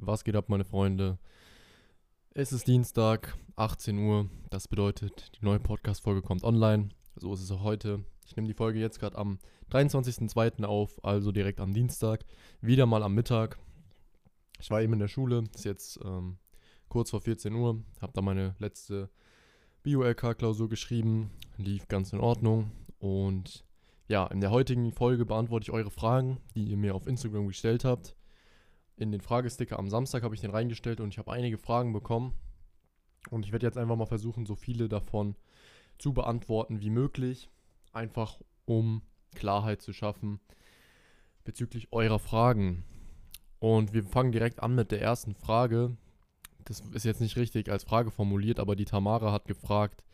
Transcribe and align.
Was 0.00 0.22
geht 0.22 0.36
ab, 0.36 0.48
meine 0.48 0.64
Freunde? 0.64 1.18
Es 2.30 2.52
ist 2.52 2.68
Dienstag, 2.68 3.36
18 3.56 3.98
Uhr. 3.98 4.30
Das 4.48 4.68
bedeutet, 4.68 5.32
die 5.34 5.44
neue 5.44 5.58
Podcast-Folge 5.58 6.22
kommt 6.22 6.44
online. 6.44 6.90
So 7.16 7.34
ist 7.34 7.42
es 7.42 7.50
auch 7.50 7.64
heute. 7.64 8.04
Ich 8.24 8.36
nehme 8.36 8.46
die 8.46 8.54
Folge 8.54 8.78
jetzt 8.78 9.00
gerade 9.00 9.18
am 9.18 9.40
23.02. 9.72 10.64
auf, 10.64 11.04
also 11.04 11.32
direkt 11.32 11.58
am 11.58 11.74
Dienstag. 11.74 12.24
Wieder 12.60 12.86
mal 12.86 13.02
am 13.02 13.14
Mittag. 13.14 13.58
Ich 14.60 14.70
war 14.70 14.80
eben 14.80 14.92
in 14.92 15.00
der 15.00 15.08
Schule, 15.08 15.42
ist 15.52 15.64
jetzt 15.64 15.98
ähm, 16.04 16.38
kurz 16.88 17.10
vor 17.10 17.20
14 17.20 17.52
Uhr. 17.52 17.82
Habe 18.00 18.12
da 18.12 18.22
meine 18.22 18.54
letzte 18.60 19.10
Bio-LK-Klausur 19.82 20.68
geschrieben. 20.68 21.32
Lief 21.56 21.88
ganz 21.88 22.12
in 22.12 22.20
Ordnung. 22.20 22.70
Und 23.00 23.64
ja, 24.06 24.28
in 24.28 24.40
der 24.40 24.52
heutigen 24.52 24.92
Folge 24.92 25.26
beantworte 25.26 25.64
ich 25.64 25.72
eure 25.72 25.90
Fragen, 25.90 26.38
die 26.54 26.66
ihr 26.66 26.76
mir 26.76 26.94
auf 26.94 27.08
Instagram 27.08 27.48
gestellt 27.48 27.84
habt 27.84 28.14
in 29.00 29.12
den 29.12 29.20
Fragesticker 29.20 29.78
am 29.78 29.88
Samstag 29.88 30.22
habe 30.22 30.34
ich 30.34 30.40
den 30.40 30.50
reingestellt 30.50 31.00
und 31.00 31.08
ich 31.08 31.18
habe 31.18 31.32
einige 31.32 31.58
Fragen 31.58 31.92
bekommen. 31.92 32.34
Und 33.30 33.44
ich 33.44 33.52
werde 33.52 33.66
jetzt 33.66 33.78
einfach 33.78 33.96
mal 33.96 34.06
versuchen, 34.06 34.46
so 34.46 34.54
viele 34.54 34.88
davon 34.88 35.36
zu 35.98 36.12
beantworten 36.12 36.80
wie 36.80 36.90
möglich. 36.90 37.50
Einfach 37.92 38.40
um 38.64 39.02
Klarheit 39.34 39.82
zu 39.82 39.92
schaffen 39.92 40.40
bezüglich 41.44 41.88
eurer 41.92 42.18
Fragen. 42.18 42.84
Und 43.58 43.94
wir 43.94 44.04
fangen 44.04 44.32
direkt 44.32 44.62
an 44.62 44.74
mit 44.74 44.90
der 44.90 45.00
ersten 45.00 45.34
Frage. 45.34 45.96
Das 46.64 46.80
ist 46.92 47.04
jetzt 47.04 47.22
nicht 47.22 47.36
richtig 47.36 47.70
als 47.70 47.84
Frage 47.84 48.10
formuliert, 48.10 48.60
aber 48.60 48.76
die 48.76 48.84
Tamara 48.84 49.32
hat 49.32 49.46
gefragt, 49.46 50.04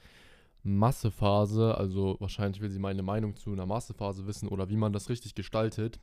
Massephase, 0.62 1.76
also 1.76 2.16
wahrscheinlich 2.20 2.62
will 2.62 2.70
sie 2.70 2.78
meine 2.78 3.02
Meinung 3.02 3.36
zu 3.36 3.52
einer 3.52 3.66
Massephase 3.66 4.26
wissen 4.26 4.48
oder 4.48 4.68
wie 4.70 4.76
man 4.76 4.92
das 4.92 5.10
richtig 5.10 5.34
gestaltet. 5.34 6.00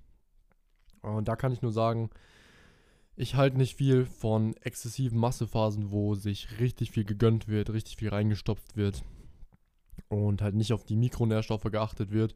Und 1.01 1.27
da 1.27 1.35
kann 1.35 1.51
ich 1.51 1.61
nur 1.61 1.71
sagen, 1.71 2.09
ich 3.15 3.35
halte 3.35 3.57
nicht 3.57 3.75
viel 3.75 4.05
von 4.05 4.55
exzessiven 4.57 5.19
Massephasen, 5.19 5.91
wo 5.91 6.15
sich 6.15 6.59
richtig 6.59 6.91
viel 6.91 7.03
gegönnt 7.03 7.47
wird, 7.47 7.71
richtig 7.71 7.97
viel 7.97 8.09
reingestopft 8.09 8.75
wird 8.75 9.03
und 10.07 10.41
halt 10.41 10.55
nicht 10.55 10.73
auf 10.73 10.85
die 10.85 10.95
Mikronährstoffe 10.95 11.63
geachtet 11.63 12.11
wird 12.11 12.35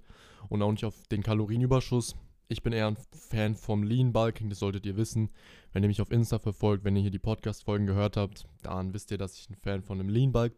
und 0.50 0.62
auch 0.62 0.72
nicht 0.72 0.86
auf 0.86 1.08
den 1.08 1.24
Kalorienüberschuss. 1.24 2.16
Ich 2.48 2.62
bin 2.62 2.74
eher 2.74 2.88
ein 2.88 2.98
Fan 3.12 3.56
vom 3.56 3.84
Lean 3.84 4.14
Bulking, 4.14 4.50
das 4.50 4.60
solltet 4.60 4.86
ihr 4.86 4.98
wissen. 4.98 5.32
Wenn 5.74 5.84
ihr 5.84 5.88
mich 5.88 6.02
auf 6.02 6.12
Insta 6.12 6.38
verfolgt, 6.38 6.84
wenn 6.84 6.96
ihr 6.96 7.02
hier 7.02 7.12
die 7.12 7.20
Podcast-Folgen 7.20 7.88
gehört 7.88 8.18
habt, 8.18 8.46
dann 8.62 8.94
wisst 8.94 9.10
ihr, 9.12 9.18
dass 9.18 9.38
ich 9.38 9.50
ein 9.50 9.56
Fan 9.56 9.82
von 9.82 10.00
einem 10.00 10.10
Lean 10.10 10.32
Bulk 10.32 10.54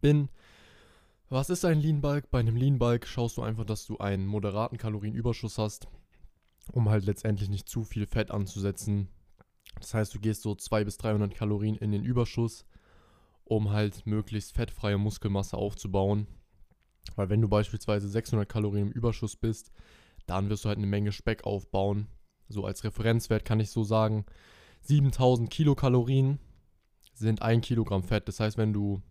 bin. 0.00 0.30
Was 1.28 1.50
ist 1.50 1.64
ein 1.64 1.80
Lean 1.80 2.00
Bulk? 2.00 2.30
Bei 2.30 2.40
einem 2.40 2.56
Lean 2.56 2.78
Bulk 2.78 3.06
schaust 3.06 3.36
du 3.36 3.42
einfach, 3.42 3.64
dass 3.64 3.86
du 3.86 3.98
einen 3.98 4.26
moderaten 4.26 4.78
Kalorienüberschuss 4.78 5.58
hast, 5.58 5.88
um 6.72 6.88
halt 6.88 7.04
letztendlich 7.04 7.50
nicht 7.50 7.68
zu 7.68 7.84
viel 7.84 8.06
Fett 8.06 8.30
anzusetzen, 8.30 9.08
das 9.80 9.94
heißt, 9.94 10.14
du 10.14 10.20
gehst 10.20 10.42
so 10.42 10.54
200 10.54 10.84
bis 10.84 10.96
300 10.98 11.34
Kalorien 11.34 11.76
in 11.76 11.92
den 11.92 12.04
Überschuss, 12.04 12.66
um 13.44 13.70
halt 13.70 14.06
möglichst 14.06 14.52
fettfreie 14.52 14.98
Muskelmasse 14.98 15.56
aufzubauen. 15.56 16.26
Weil 17.16 17.30
wenn 17.30 17.40
du 17.40 17.48
beispielsweise 17.48 18.08
600 18.08 18.48
Kalorien 18.48 18.88
im 18.88 18.92
Überschuss 18.92 19.36
bist, 19.36 19.72
dann 20.26 20.48
wirst 20.48 20.64
du 20.64 20.68
halt 20.68 20.78
eine 20.78 20.86
Menge 20.86 21.12
Speck 21.12 21.44
aufbauen. 21.44 22.08
So 22.48 22.64
als 22.64 22.84
Referenzwert 22.84 23.44
kann 23.44 23.60
ich 23.60 23.70
so 23.70 23.82
sagen, 23.82 24.26
7000 24.82 25.50
Kilokalorien 25.50 26.38
sind 27.14 27.42
1 27.42 27.66
Kilogramm 27.66 28.02
Fett. 28.02 28.28
Das 28.28 28.40
heißt, 28.40 28.58
wenn 28.58 28.72
du, 28.72 29.02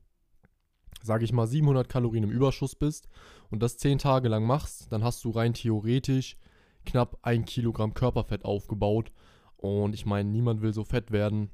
sage 1.01 1.25
ich 1.25 1.33
mal, 1.33 1.47
700 1.47 1.89
Kalorien 1.89 2.23
im 2.23 2.31
Überschuss 2.31 2.75
bist 2.75 3.07
und 3.49 3.61
das 3.61 3.77
10 3.77 3.99
Tage 3.99 4.29
lang 4.29 4.45
machst, 4.45 4.91
dann 4.91 5.03
hast 5.03 5.23
du 5.23 5.31
rein 5.31 5.53
theoretisch 5.53 6.37
knapp 6.85 7.17
1 7.23 7.49
Kilogramm 7.49 7.93
Körperfett 7.93 8.45
aufgebaut 8.45 9.11
und 9.59 9.93
ich 9.93 10.05
meine, 10.05 10.29
niemand 10.29 10.61
will 10.61 10.73
so 10.73 10.85
fett 10.85 11.11
werden. 11.11 11.49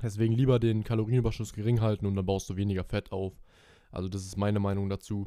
Deswegen 0.00 0.32
lieber 0.32 0.60
den 0.60 0.84
Kalorienüberschuss 0.84 1.52
gering 1.52 1.80
halten 1.80 2.06
und 2.06 2.14
dann 2.14 2.24
baust 2.24 2.48
du 2.48 2.56
weniger 2.56 2.84
Fett 2.84 3.10
auf. 3.10 3.34
Also 3.90 4.08
das 4.08 4.24
ist 4.24 4.36
meine 4.36 4.60
Meinung 4.60 4.88
dazu. 4.88 5.26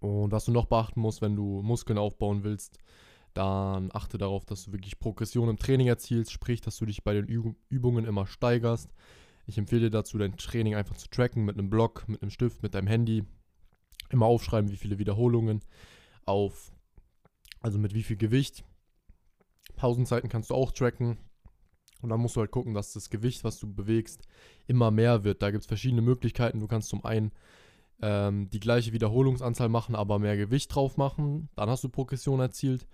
Und 0.00 0.32
was 0.32 0.44
du 0.44 0.52
noch 0.52 0.66
beachten 0.66 1.00
musst, 1.00 1.22
wenn 1.22 1.36
du 1.36 1.62
Muskeln 1.62 1.98
aufbauen 1.98 2.42
willst, 2.42 2.78
dann 3.32 3.90
achte 3.92 4.18
darauf, 4.18 4.44
dass 4.44 4.64
du 4.64 4.72
wirklich 4.72 4.98
Progression 4.98 5.48
im 5.48 5.58
Training 5.58 5.86
erzielst, 5.86 6.32
sprich, 6.32 6.60
dass 6.60 6.76
du 6.78 6.86
dich 6.86 7.04
bei 7.04 7.14
den 7.14 7.26
Übungen 7.68 8.04
immer 8.04 8.26
steigerst. 8.26 8.92
Ich 9.46 9.56
empfehle 9.56 9.82
dir 9.82 9.90
dazu, 9.90 10.18
dein 10.18 10.36
Training 10.36 10.74
einfach 10.74 10.96
zu 10.96 11.08
tracken 11.08 11.44
mit 11.44 11.56
einem 11.56 11.70
Block, 11.70 12.08
mit 12.08 12.22
einem 12.22 12.30
Stift, 12.32 12.62
mit 12.62 12.74
deinem 12.74 12.88
Handy. 12.88 13.24
Immer 14.10 14.26
aufschreiben, 14.26 14.70
wie 14.72 14.76
viele 14.76 14.98
Wiederholungen 14.98 15.62
auf, 16.24 16.72
also 17.60 17.78
mit 17.78 17.94
wie 17.94 18.02
viel 18.02 18.16
Gewicht 18.16 18.64
Pausenzeiten 19.78 20.28
kannst 20.28 20.50
du 20.50 20.54
auch 20.54 20.72
tracken. 20.72 21.16
Und 22.02 22.10
dann 22.10 22.20
musst 22.20 22.36
du 22.36 22.40
halt 22.40 22.50
gucken, 22.50 22.74
dass 22.74 22.92
das 22.92 23.10
Gewicht, 23.10 23.42
was 23.42 23.58
du 23.58 23.72
bewegst, 23.72 24.28
immer 24.66 24.90
mehr 24.90 25.24
wird. 25.24 25.42
Da 25.42 25.50
gibt 25.50 25.62
es 25.62 25.66
verschiedene 25.66 26.02
Möglichkeiten. 26.02 26.60
Du 26.60 26.68
kannst 26.68 26.90
zum 26.90 27.04
einen 27.04 27.32
ähm, 28.00 28.50
die 28.50 28.60
gleiche 28.60 28.92
Wiederholungsanzahl 28.92 29.68
machen, 29.68 29.96
aber 29.96 30.18
mehr 30.18 30.36
Gewicht 30.36 30.74
drauf 30.74 30.96
machen. 30.96 31.48
Dann 31.56 31.68
hast 31.68 31.82
du 31.82 31.88
Progression 31.88 32.40
erzielt. 32.40 32.86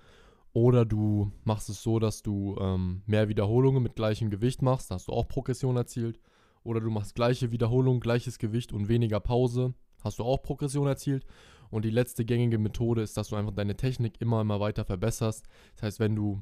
Oder 0.52 0.84
du 0.84 1.32
machst 1.42 1.68
es 1.68 1.82
so, 1.82 1.98
dass 1.98 2.22
du 2.22 2.56
ähm, 2.60 3.02
mehr 3.06 3.28
Wiederholungen 3.28 3.82
mit 3.82 3.96
gleichem 3.96 4.30
Gewicht 4.30 4.62
machst. 4.62 4.90
Da 4.90 4.94
hast 4.94 5.08
du 5.08 5.12
auch 5.12 5.26
Progression 5.26 5.76
erzielt. 5.76 6.20
Oder 6.62 6.80
du 6.80 6.90
machst 6.90 7.14
gleiche 7.14 7.50
Wiederholung, 7.50 8.00
gleiches 8.00 8.38
Gewicht 8.38 8.72
und 8.72 8.88
weniger 8.88 9.20
Pause. 9.20 9.74
Hast 10.02 10.18
du 10.18 10.24
auch 10.24 10.42
Progression 10.42 10.86
erzielt. 10.86 11.26
Und 11.70 11.84
die 11.84 11.90
letzte 11.90 12.24
gängige 12.24 12.58
Methode 12.58 13.02
ist, 13.02 13.16
dass 13.16 13.28
du 13.28 13.36
einfach 13.36 13.52
deine 13.52 13.76
Technik 13.76 14.20
immer, 14.20 14.40
immer 14.40 14.60
weiter 14.60 14.84
verbesserst. 14.84 15.46
Das 15.74 15.82
heißt, 15.82 16.00
wenn 16.00 16.14
du 16.14 16.40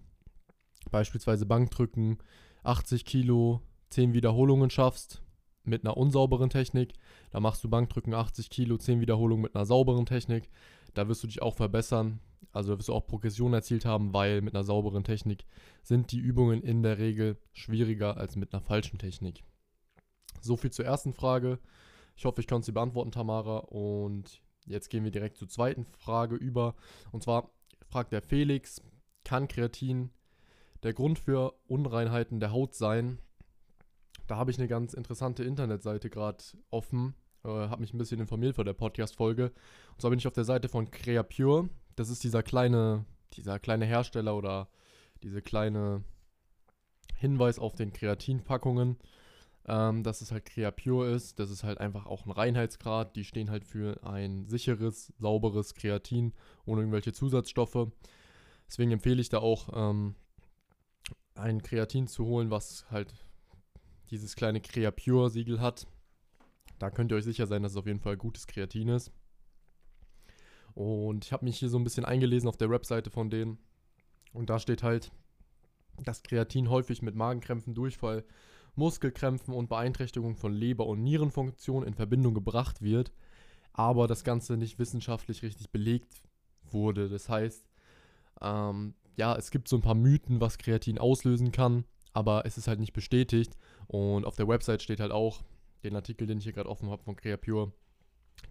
beispielsweise 0.90 1.46
Bankdrücken 1.46 2.18
80 2.64 3.04
Kilo 3.04 3.60
10 3.90 4.14
Wiederholungen 4.14 4.70
schaffst 4.70 5.22
mit 5.64 5.84
einer 5.84 5.96
unsauberen 5.96 6.50
Technik, 6.50 6.94
da 7.30 7.40
machst 7.40 7.62
du 7.62 7.68
Bankdrücken 7.68 8.14
80 8.14 8.50
Kilo 8.50 8.76
10 8.76 9.00
Wiederholungen 9.00 9.42
mit 9.42 9.54
einer 9.54 9.66
sauberen 9.66 10.06
Technik, 10.06 10.50
da 10.94 11.08
wirst 11.08 11.22
du 11.22 11.26
dich 11.26 11.42
auch 11.42 11.54
verbessern, 11.54 12.20
also 12.52 12.76
wirst 12.76 12.88
du 12.88 12.94
auch 12.94 13.06
Progression 13.06 13.54
erzielt 13.54 13.84
haben, 13.84 14.12
weil 14.12 14.42
mit 14.42 14.54
einer 14.54 14.64
sauberen 14.64 15.04
Technik 15.04 15.44
sind 15.82 16.12
die 16.12 16.18
Übungen 16.18 16.62
in 16.62 16.82
der 16.82 16.98
Regel 16.98 17.38
schwieriger 17.52 18.16
als 18.16 18.36
mit 18.36 18.52
einer 18.52 18.62
falschen 18.62 18.98
Technik. 18.98 19.44
So 20.40 20.56
viel 20.56 20.70
zur 20.70 20.84
ersten 20.84 21.12
Frage. 21.12 21.58
Ich 22.16 22.24
hoffe, 22.24 22.40
ich 22.40 22.46
konnte 22.48 22.66
sie 22.66 22.72
beantworten, 22.72 23.12
Tamara. 23.12 23.58
Und 23.58 24.42
jetzt 24.66 24.90
gehen 24.90 25.04
wir 25.04 25.10
direkt 25.10 25.38
zur 25.38 25.48
zweiten 25.48 25.84
Frage 25.84 26.36
über. 26.36 26.74
Und 27.10 27.22
zwar 27.22 27.50
fragt 27.88 28.12
der 28.12 28.22
Felix, 28.22 28.82
kann 29.24 29.48
Kreatin 29.48 30.10
der 30.82 30.92
Grund 30.92 31.18
für 31.18 31.54
Unreinheiten 31.66 32.40
der 32.40 32.52
Haut 32.52 32.74
sein. 32.74 33.18
Da 34.26 34.36
habe 34.36 34.50
ich 34.50 34.58
eine 34.58 34.68
ganz 34.68 34.94
interessante 34.94 35.44
Internetseite 35.44 36.10
gerade 36.10 36.42
offen. 36.70 37.14
Äh, 37.44 37.48
habe 37.48 37.80
mich 37.80 37.92
ein 37.92 37.98
bisschen 37.98 38.20
informiert 38.20 38.54
vor 38.56 38.64
der 38.64 38.72
Podcast-Folge. 38.72 39.52
Und 39.92 40.00
zwar 40.00 40.10
bin 40.10 40.18
ich 40.18 40.26
auf 40.26 40.32
der 40.32 40.44
Seite 40.44 40.68
von 40.68 40.90
CreaPure. 40.90 41.68
Das 41.96 42.08
ist 42.08 42.24
dieser 42.24 42.42
kleine, 42.42 43.04
dieser 43.34 43.58
kleine 43.58 43.84
Hersteller 43.84 44.36
oder 44.36 44.68
diese 45.22 45.42
kleine 45.42 46.04
Hinweis 47.16 47.58
auf 47.58 47.74
den 47.74 47.92
Kreatinpackungen, 47.92 48.96
ähm, 49.66 50.02
dass 50.02 50.20
es 50.20 50.32
halt 50.32 50.46
CreaPure 50.46 51.08
ist. 51.10 51.38
Das 51.38 51.50
ist 51.50 51.62
halt 51.62 51.78
einfach 51.78 52.06
auch 52.06 52.26
ein 52.26 52.32
Reinheitsgrad. 52.32 53.14
Die 53.14 53.24
stehen 53.24 53.50
halt 53.50 53.64
für 53.64 54.04
ein 54.04 54.46
sicheres, 54.48 55.12
sauberes 55.18 55.74
Kreatin 55.74 56.32
ohne 56.64 56.80
irgendwelche 56.80 57.12
Zusatzstoffe. 57.12 57.88
Deswegen 58.66 58.90
empfehle 58.90 59.20
ich 59.20 59.28
da 59.28 59.38
auch 59.38 59.68
ähm, 59.74 60.14
ein 61.34 61.62
Kreatin 61.62 62.06
zu 62.06 62.26
holen, 62.26 62.50
was 62.50 62.90
halt 62.90 63.14
dieses 64.10 64.36
kleine 64.36 64.60
Creapure-Siegel 64.60 65.60
hat. 65.60 65.86
Da 66.78 66.90
könnt 66.90 67.12
ihr 67.12 67.16
euch 67.16 67.24
sicher 67.24 67.46
sein, 67.46 67.62
dass 67.62 67.72
es 67.72 67.78
auf 67.78 67.86
jeden 67.86 68.00
Fall 68.00 68.16
gutes 68.16 68.46
Kreatin 68.46 68.88
ist. 68.88 69.12
Und 70.74 71.24
ich 71.24 71.32
habe 71.32 71.44
mich 71.44 71.58
hier 71.58 71.68
so 71.68 71.78
ein 71.78 71.84
bisschen 71.84 72.04
eingelesen 72.04 72.48
auf 72.48 72.56
der 72.56 72.70
Webseite 72.70 73.10
von 73.10 73.30
denen. 73.30 73.58
Und 74.32 74.50
da 74.50 74.58
steht 74.58 74.82
halt, 74.82 75.12
dass 76.02 76.22
Kreatin 76.22 76.70
häufig 76.70 77.02
mit 77.02 77.14
Magenkrämpfen, 77.14 77.74
Durchfall, 77.74 78.24
Muskelkrämpfen 78.74 79.52
und 79.54 79.68
Beeinträchtigung 79.68 80.36
von 80.36 80.52
Leber- 80.52 80.86
und 80.86 81.02
Nierenfunktion 81.02 81.82
in 81.82 81.94
Verbindung 81.94 82.32
gebracht 82.32 82.80
wird, 82.80 83.12
aber 83.72 84.06
das 84.06 84.24
Ganze 84.24 84.56
nicht 84.56 84.78
wissenschaftlich 84.78 85.42
richtig 85.42 85.70
belegt 85.70 86.22
wurde. 86.70 87.08
Das 87.08 87.28
heißt, 87.28 87.66
ähm, 88.40 88.94
ja, 89.16 89.36
es 89.36 89.50
gibt 89.50 89.68
so 89.68 89.76
ein 89.76 89.82
paar 89.82 89.94
Mythen, 89.94 90.40
was 90.40 90.58
Kreatin 90.58 90.98
auslösen 90.98 91.52
kann, 91.52 91.84
aber 92.12 92.46
es 92.46 92.58
ist 92.58 92.68
halt 92.68 92.80
nicht 92.80 92.92
bestätigt. 92.92 93.56
Und 93.86 94.24
auf 94.24 94.36
der 94.36 94.48
Website 94.48 94.82
steht 94.82 95.00
halt 95.00 95.12
auch, 95.12 95.42
den 95.84 95.96
Artikel, 95.96 96.26
den 96.26 96.38
ich 96.38 96.44
hier 96.44 96.52
gerade 96.52 96.68
offen 96.68 96.90
habe 96.90 97.02
von 97.02 97.16
Creapure, 97.16 97.72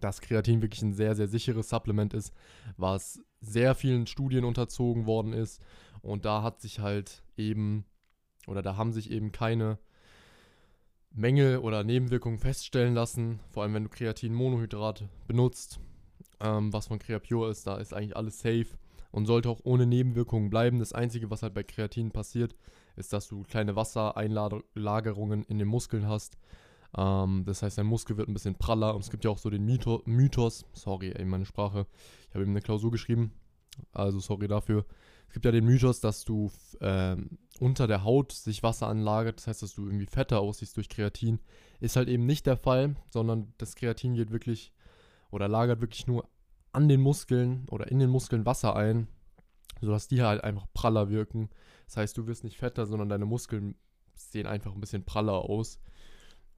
dass 0.00 0.20
Kreatin 0.20 0.62
wirklich 0.62 0.82
ein 0.82 0.92
sehr, 0.92 1.14
sehr 1.14 1.28
sicheres 1.28 1.68
Supplement 1.68 2.14
ist, 2.14 2.32
was 2.76 3.20
sehr 3.40 3.74
vielen 3.74 4.06
Studien 4.06 4.44
unterzogen 4.44 5.06
worden 5.06 5.32
ist. 5.32 5.60
Und 6.02 6.24
da 6.24 6.42
hat 6.42 6.60
sich 6.60 6.80
halt 6.80 7.22
eben, 7.36 7.84
oder 8.46 8.62
da 8.62 8.76
haben 8.76 8.92
sich 8.92 9.10
eben 9.10 9.32
keine 9.32 9.78
Mängel 11.10 11.58
oder 11.58 11.84
Nebenwirkungen 11.84 12.38
feststellen 12.38 12.94
lassen. 12.94 13.40
Vor 13.50 13.62
allem, 13.62 13.74
wenn 13.74 13.84
du 13.84 13.90
Kreatin-Monohydrat 13.90 15.08
benutzt, 15.26 15.80
ähm, 16.40 16.72
was 16.72 16.86
von 16.86 16.98
Creapure 16.98 17.50
ist, 17.50 17.66
da 17.66 17.76
ist 17.76 17.92
eigentlich 17.94 18.16
alles 18.16 18.40
safe 18.40 18.66
und 19.12 19.26
sollte 19.26 19.48
auch 19.48 19.60
ohne 19.62 19.86
Nebenwirkungen 19.86 20.50
bleiben. 20.50 20.78
Das 20.78 20.92
Einzige, 20.92 21.30
was 21.30 21.42
halt 21.42 21.54
bei 21.54 21.62
Kreatin 21.62 22.10
passiert, 22.10 22.56
ist, 22.96 23.12
dass 23.12 23.28
du 23.28 23.44
kleine 23.44 23.76
Wassereinlagerungen 23.76 25.44
in 25.44 25.58
den 25.58 25.68
Muskeln 25.68 26.08
hast. 26.08 26.38
Ähm, 26.96 27.44
das 27.46 27.62
heißt, 27.62 27.78
dein 27.78 27.86
Muskel 27.86 28.16
wird 28.16 28.28
ein 28.28 28.34
bisschen 28.34 28.56
praller. 28.56 28.94
Und 28.94 29.02
es 29.02 29.10
gibt 29.10 29.24
ja 29.24 29.30
auch 29.30 29.38
so 29.38 29.50
den 29.50 29.64
Mythos, 29.64 30.02
Mythos 30.06 30.64
sorry, 30.72 31.12
ey, 31.12 31.24
meine 31.24 31.46
Sprache. 31.46 31.86
Ich 32.28 32.34
habe 32.34 32.42
eben 32.42 32.52
eine 32.52 32.62
Klausur 32.62 32.90
geschrieben. 32.90 33.32
Also 33.92 34.18
sorry 34.18 34.48
dafür. 34.48 34.84
Es 35.28 35.34
gibt 35.34 35.44
ja 35.46 35.52
den 35.52 35.64
Mythos, 35.64 36.00
dass 36.00 36.24
du 36.24 36.50
ähm, 36.80 37.38
unter 37.58 37.86
der 37.86 38.04
Haut 38.04 38.32
sich 38.32 38.62
Wasser 38.62 38.86
anlagert. 38.88 39.38
Das 39.38 39.46
heißt, 39.46 39.62
dass 39.62 39.74
du 39.74 39.86
irgendwie 39.86 40.06
fetter 40.06 40.40
aussiehst 40.40 40.76
durch 40.76 40.88
Kreatin. 40.88 41.38
Ist 41.80 41.96
halt 41.96 42.08
eben 42.08 42.26
nicht 42.26 42.46
der 42.46 42.56
Fall, 42.56 42.96
sondern 43.08 43.52
das 43.58 43.74
Kreatin 43.74 44.14
geht 44.14 44.30
wirklich 44.30 44.72
oder 45.30 45.48
lagert 45.48 45.80
wirklich 45.80 46.06
nur 46.06 46.28
an 46.72 46.88
den 46.88 47.00
Muskeln 47.00 47.66
oder 47.70 47.88
in 47.90 47.98
den 47.98 48.10
Muskeln 48.10 48.46
Wasser 48.46 48.74
ein, 48.76 49.08
sodass 49.80 50.08
die 50.08 50.22
halt 50.22 50.42
einfach 50.42 50.66
praller 50.72 51.10
wirken. 51.10 51.50
Das 51.86 51.96
heißt, 51.96 52.16
du 52.16 52.26
wirst 52.26 52.44
nicht 52.44 52.56
fetter, 52.56 52.86
sondern 52.86 53.08
deine 53.08 53.26
Muskeln 53.26 53.74
sehen 54.14 54.46
einfach 54.46 54.72
ein 54.72 54.80
bisschen 54.80 55.04
praller 55.04 55.34
aus. 55.34 55.78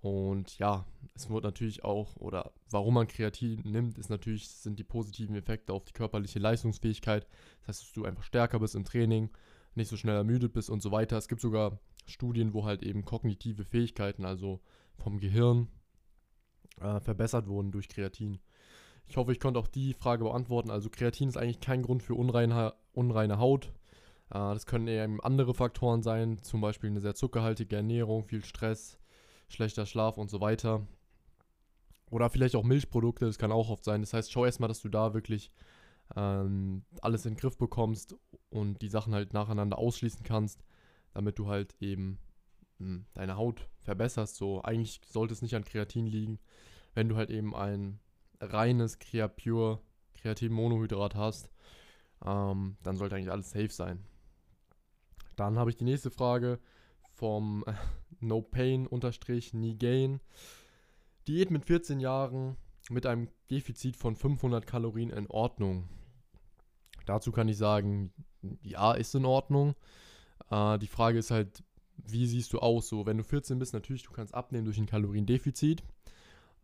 Und 0.00 0.58
ja, 0.58 0.84
es 1.14 1.30
wird 1.30 1.44
natürlich 1.44 1.82
auch, 1.82 2.16
oder 2.16 2.52
warum 2.68 2.94
man 2.94 3.08
Kreatin 3.08 3.62
nimmt, 3.64 3.96
ist 3.96 4.10
natürlich, 4.10 4.50
sind 4.50 4.78
die 4.78 4.84
positiven 4.84 5.34
Effekte 5.34 5.72
auf 5.72 5.84
die 5.84 5.94
körperliche 5.94 6.38
Leistungsfähigkeit. 6.38 7.26
Das 7.60 7.68
heißt, 7.68 7.82
dass 7.82 7.92
du 7.92 8.04
einfach 8.04 8.22
stärker 8.22 8.60
bist 8.60 8.74
im 8.74 8.84
Training, 8.84 9.30
nicht 9.74 9.88
so 9.88 9.96
schnell 9.96 10.16
ermüdet 10.16 10.52
bist 10.52 10.68
und 10.68 10.82
so 10.82 10.92
weiter. 10.92 11.16
Es 11.16 11.26
gibt 11.26 11.40
sogar 11.40 11.80
Studien, 12.06 12.52
wo 12.52 12.66
halt 12.66 12.82
eben 12.82 13.06
kognitive 13.06 13.64
Fähigkeiten, 13.64 14.26
also 14.26 14.60
vom 14.98 15.18
Gehirn, 15.18 15.68
äh, 16.80 17.00
verbessert 17.00 17.46
wurden 17.46 17.72
durch 17.72 17.88
Kreatin. 17.88 18.40
Ich 19.06 19.16
hoffe, 19.16 19.32
ich 19.32 19.40
konnte 19.40 19.60
auch 19.60 19.68
die 19.68 19.94
Frage 19.94 20.24
beantworten. 20.24 20.70
Also 20.70 20.90
Kreatin 20.90 21.28
ist 21.28 21.36
eigentlich 21.36 21.60
kein 21.60 21.82
Grund 21.82 22.02
für 22.02 22.14
unreine, 22.14 22.74
unreine 22.92 23.38
Haut. 23.38 23.72
Äh, 24.30 24.38
das 24.38 24.66
können 24.66 24.88
eher 24.88 25.08
andere 25.22 25.54
Faktoren 25.54 26.02
sein, 26.02 26.42
zum 26.42 26.60
Beispiel 26.60 26.90
eine 26.90 27.00
sehr 27.00 27.14
zuckerhaltige 27.14 27.76
Ernährung, 27.76 28.24
viel 28.24 28.44
Stress, 28.44 28.98
schlechter 29.48 29.86
Schlaf 29.86 30.18
und 30.18 30.30
so 30.30 30.40
weiter. 30.40 30.86
Oder 32.10 32.30
vielleicht 32.30 32.56
auch 32.56 32.64
Milchprodukte, 32.64 33.26
das 33.26 33.38
kann 33.38 33.52
auch 33.52 33.70
oft 33.70 33.84
sein. 33.84 34.00
Das 34.00 34.12
heißt, 34.12 34.30
schau 34.30 34.44
erstmal, 34.44 34.68
dass 34.68 34.82
du 34.82 34.88
da 34.88 35.14
wirklich 35.14 35.50
ähm, 36.16 36.84
alles 37.00 37.24
in 37.24 37.32
den 37.32 37.40
Griff 37.40 37.56
bekommst 37.56 38.14
und 38.50 38.82
die 38.82 38.88
Sachen 38.88 39.14
halt 39.14 39.32
nacheinander 39.32 39.78
ausschließen 39.78 40.22
kannst, 40.22 40.64
damit 41.12 41.38
du 41.38 41.48
halt 41.48 41.74
eben 41.80 42.18
mh, 42.78 42.86
hm, 42.86 43.06
deine 43.14 43.36
Haut 43.36 43.68
verbesserst. 43.80 44.36
So, 44.36 44.62
eigentlich 44.62 45.00
sollte 45.06 45.34
es 45.34 45.42
nicht 45.42 45.54
an 45.54 45.64
Kreatin 45.64 46.06
liegen, 46.06 46.38
wenn 46.94 47.08
du 47.08 47.16
halt 47.16 47.30
eben 47.30 47.54
ein 47.54 48.00
reines 48.52 48.98
Creapure 48.98 49.80
Kreatin-Monohydrat 50.14 51.14
hast, 51.14 51.50
ähm, 52.24 52.76
dann 52.82 52.96
sollte 52.96 53.16
eigentlich 53.16 53.30
alles 53.32 53.50
safe 53.50 53.70
sein. 53.70 54.04
Dann 55.36 55.58
habe 55.58 55.70
ich 55.70 55.76
die 55.76 55.84
nächste 55.84 56.10
Frage 56.10 56.58
vom 57.14 57.64
äh, 57.66 57.74
No 58.20 58.40
Pain 58.40 58.86
unterstrich 58.86 59.52
Nie 59.54 59.76
Gain. 59.76 60.20
Diät 61.26 61.50
mit 61.50 61.64
14 61.64 62.00
Jahren 62.00 62.56
mit 62.90 63.06
einem 63.06 63.28
Defizit 63.50 63.96
von 63.96 64.14
500 64.14 64.66
Kalorien 64.66 65.10
in 65.10 65.26
Ordnung. 65.28 65.88
Dazu 67.06 67.32
kann 67.32 67.48
ich 67.48 67.56
sagen, 67.56 68.12
ja, 68.62 68.92
ist 68.92 69.14
in 69.14 69.24
Ordnung. 69.24 69.74
Äh, 70.50 70.78
die 70.78 70.86
Frage 70.86 71.18
ist 71.18 71.30
halt, 71.30 71.62
wie 71.96 72.26
siehst 72.26 72.52
du 72.52 72.58
aus? 72.58 72.88
So, 72.88 73.06
wenn 73.06 73.18
du 73.18 73.24
14 73.24 73.58
bist, 73.58 73.72
natürlich, 73.72 74.02
du 74.02 74.12
kannst 74.12 74.34
abnehmen 74.34 74.64
durch 74.64 74.78
ein 74.78 74.86
Kaloriendefizit. 74.86 75.82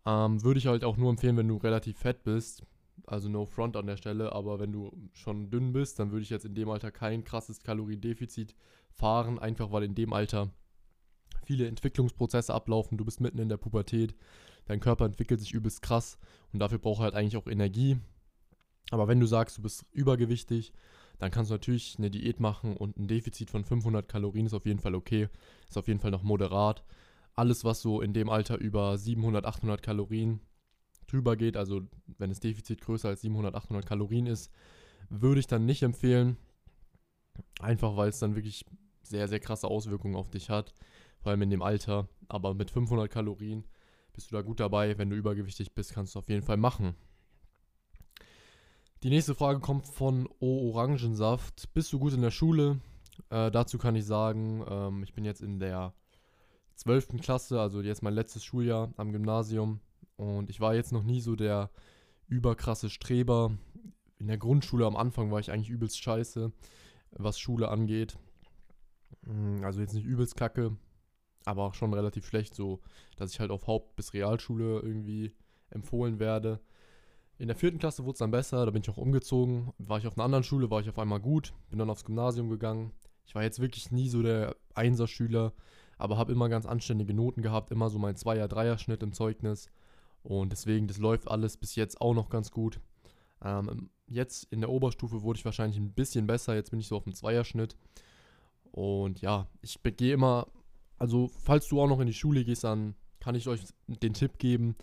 Ähm, 0.06 0.42
Würde 0.42 0.58
ich 0.58 0.66
halt 0.66 0.84
auch 0.84 0.96
nur 0.96 1.10
empfehlen, 1.10 1.36
wenn 1.36 1.48
du 1.48 1.56
relativ 1.56 1.98
fett 1.98 2.24
bist. 2.24 2.64
Also 3.06 3.28
no 3.28 3.46
front 3.46 3.76
an 3.76 3.86
der 3.86 3.96
Stelle, 3.96 4.32
aber 4.32 4.60
wenn 4.60 4.72
du 4.72 4.92
schon 5.12 5.50
dünn 5.50 5.72
bist, 5.72 5.98
dann 5.98 6.12
würde 6.12 6.22
ich 6.22 6.30
jetzt 6.30 6.44
in 6.44 6.54
dem 6.54 6.68
Alter 6.68 6.92
kein 6.92 7.24
krasses 7.24 7.62
Kaloriendefizit 7.62 8.54
fahren, 8.92 9.38
einfach 9.38 9.72
weil 9.72 9.84
in 9.84 9.94
dem 9.94 10.12
Alter 10.12 10.50
viele 11.44 11.66
Entwicklungsprozesse 11.66 12.54
ablaufen. 12.54 12.98
Du 12.98 13.04
bist 13.04 13.20
mitten 13.20 13.38
in 13.38 13.48
der 13.48 13.56
Pubertät, 13.56 14.14
dein 14.66 14.80
Körper 14.80 15.06
entwickelt 15.06 15.40
sich 15.40 15.52
übelst 15.52 15.82
krass 15.82 16.18
und 16.52 16.60
dafür 16.60 16.78
braucht 16.78 17.00
er 17.00 17.04
halt 17.04 17.14
eigentlich 17.14 17.36
auch 17.36 17.48
Energie. 17.48 17.98
Aber 18.90 19.08
wenn 19.08 19.18
du 19.18 19.26
sagst, 19.26 19.58
du 19.58 19.62
bist 19.62 19.84
übergewichtig, 19.92 20.72
dann 21.18 21.30
kannst 21.30 21.50
du 21.50 21.54
natürlich 21.54 21.96
eine 21.98 22.10
Diät 22.10 22.40
machen 22.40 22.76
und 22.76 22.96
ein 22.96 23.08
Defizit 23.08 23.50
von 23.50 23.64
500 23.64 24.08
Kalorien 24.08 24.46
ist 24.46 24.54
auf 24.54 24.66
jeden 24.66 24.80
Fall 24.80 24.94
okay, 24.94 25.28
ist 25.68 25.78
auf 25.78 25.88
jeden 25.88 26.00
Fall 26.00 26.10
noch 26.10 26.22
moderat 26.22 26.84
alles, 27.36 27.64
was 27.64 27.80
so 27.80 28.00
in 28.00 28.12
dem 28.12 28.28
Alter 28.28 28.58
über 28.58 28.98
700, 28.98 29.44
800 29.44 29.82
Kalorien 29.82 30.40
drüber 31.06 31.36
geht, 31.36 31.56
also 31.56 31.82
wenn 32.18 32.30
das 32.30 32.40
Defizit 32.40 32.80
größer 32.80 33.08
als 33.08 33.22
700, 33.22 33.54
800 33.54 33.86
Kalorien 33.86 34.26
ist, 34.26 34.50
würde 35.08 35.40
ich 35.40 35.46
dann 35.46 35.66
nicht 35.66 35.82
empfehlen. 35.82 36.36
Einfach 37.60 37.96
weil 37.96 38.08
es 38.08 38.18
dann 38.18 38.36
wirklich 38.36 38.64
sehr, 39.02 39.28
sehr 39.28 39.40
krasse 39.40 39.68
Auswirkungen 39.68 40.14
auf 40.14 40.30
dich 40.30 40.50
hat, 40.50 40.74
vor 41.20 41.30
allem 41.30 41.42
in 41.42 41.50
dem 41.50 41.62
Alter. 41.62 42.08
Aber 42.28 42.54
mit 42.54 42.70
500 42.70 43.10
Kalorien 43.10 43.64
bist 44.12 44.30
du 44.30 44.36
da 44.36 44.42
gut 44.42 44.60
dabei. 44.60 44.98
Wenn 44.98 45.10
du 45.10 45.16
übergewichtig 45.16 45.74
bist, 45.74 45.94
kannst 45.94 46.14
du 46.14 46.20
auf 46.20 46.28
jeden 46.28 46.42
Fall 46.42 46.56
machen. 46.56 46.94
Die 49.02 49.10
nächste 49.10 49.34
Frage 49.34 49.60
kommt 49.60 49.86
von 49.86 50.28
O 50.40 50.68
Orangensaft. 50.70 51.72
Bist 51.72 51.92
du 51.92 51.98
gut 51.98 52.12
in 52.12 52.22
der 52.22 52.30
Schule? 52.30 52.80
Äh, 53.30 53.50
dazu 53.50 53.78
kann 53.78 53.96
ich 53.96 54.04
sagen, 54.04 54.64
ähm, 54.68 55.02
ich 55.02 55.14
bin 55.14 55.24
jetzt 55.24 55.40
in 55.40 55.58
der 55.58 55.94
12. 56.80 57.20
Klasse, 57.20 57.60
also 57.60 57.82
jetzt 57.82 58.02
mein 58.02 58.14
letztes 58.14 58.42
Schuljahr 58.42 58.90
am 58.96 59.12
Gymnasium. 59.12 59.80
Und 60.16 60.48
ich 60.48 60.60
war 60.60 60.74
jetzt 60.74 60.92
noch 60.92 61.02
nie 61.02 61.20
so 61.20 61.36
der 61.36 61.70
überkrasse 62.26 62.88
Streber. 62.88 63.52
In 64.18 64.28
der 64.28 64.38
Grundschule 64.38 64.86
am 64.86 64.96
Anfang 64.96 65.30
war 65.30 65.40
ich 65.40 65.50
eigentlich 65.50 65.68
übelst 65.68 66.02
scheiße, 66.02 66.52
was 67.10 67.38
Schule 67.38 67.68
angeht. 67.68 68.16
Mm, 69.26 69.62
also 69.62 69.80
jetzt 69.82 69.92
nicht 69.92 70.06
übelst 70.06 70.36
kacke, 70.36 70.74
aber 71.44 71.64
auch 71.64 71.74
schon 71.74 71.92
relativ 71.92 72.26
schlecht, 72.26 72.54
so 72.54 72.80
dass 73.16 73.32
ich 73.34 73.40
halt 73.40 73.50
auf 73.50 73.66
Haupt- 73.66 73.96
bis 73.96 74.14
Realschule 74.14 74.80
irgendwie 74.80 75.34
empfohlen 75.68 76.18
werde. 76.18 76.60
In 77.36 77.48
der 77.48 77.56
vierten 77.56 77.78
Klasse 77.78 78.04
wurde 78.04 78.14
es 78.14 78.20
dann 78.20 78.30
besser, 78.30 78.64
da 78.64 78.70
bin 78.70 78.80
ich 78.80 78.88
auch 78.88 78.96
umgezogen. 78.96 79.74
War 79.76 79.98
ich 79.98 80.06
auf 80.06 80.16
einer 80.16 80.24
anderen 80.24 80.44
Schule, 80.44 80.70
war 80.70 80.80
ich 80.80 80.88
auf 80.88 80.98
einmal 80.98 81.20
gut, 81.20 81.52
bin 81.68 81.78
dann 81.78 81.90
aufs 81.90 82.06
Gymnasium 82.06 82.48
gegangen. 82.48 82.92
Ich 83.26 83.34
war 83.34 83.42
jetzt 83.42 83.60
wirklich 83.60 83.90
nie 83.90 84.08
so 84.08 84.22
der 84.22 84.56
Einserschüler, 84.74 85.52
aber 86.00 86.16
habe 86.16 86.32
immer 86.32 86.48
ganz 86.48 86.66
anständige 86.66 87.14
Noten 87.14 87.42
gehabt, 87.42 87.70
immer 87.70 87.90
so 87.90 87.98
mein 87.98 88.16
Zweier-, 88.16 88.48
Dreier-Schnitt 88.48 89.02
im 89.02 89.12
Zeugnis. 89.12 89.68
Und 90.22 90.52
deswegen, 90.52 90.86
das 90.86 90.98
läuft 90.98 91.28
alles 91.28 91.56
bis 91.56 91.76
jetzt 91.76 92.00
auch 92.00 92.14
noch 92.14 92.30
ganz 92.30 92.50
gut. 92.50 92.80
Ähm, 93.42 93.90
jetzt 94.06 94.44
in 94.50 94.60
der 94.60 94.70
Oberstufe 94.70 95.22
wurde 95.22 95.38
ich 95.38 95.44
wahrscheinlich 95.44 95.78
ein 95.78 95.92
bisschen 95.92 96.26
besser. 96.26 96.54
Jetzt 96.54 96.70
bin 96.70 96.80
ich 96.80 96.88
so 96.88 96.96
auf 96.96 97.04
dem 97.04 97.14
Zweierschnitt. 97.14 97.76
Und 98.72 99.20
ja, 99.20 99.46
ich 99.62 99.78
gehe 99.82 100.14
immer, 100.14 100.46
also 100.98 101.28
falls 101.28 101.68
du 101.68 101.80
auch 101.80 101.88
noch 101.88 102.00
in 102.00 102.06
die 102.06 102.14
Schule 102.14 102.44
gehst, 102.44 102.64
dann 102.64 102.94
kann 103.18 103.34
ich 103.34 103.48
euch 103.48 103.60
den 103.86 104.14
Tipp 104.14 104.38
geben, 104.38 104.76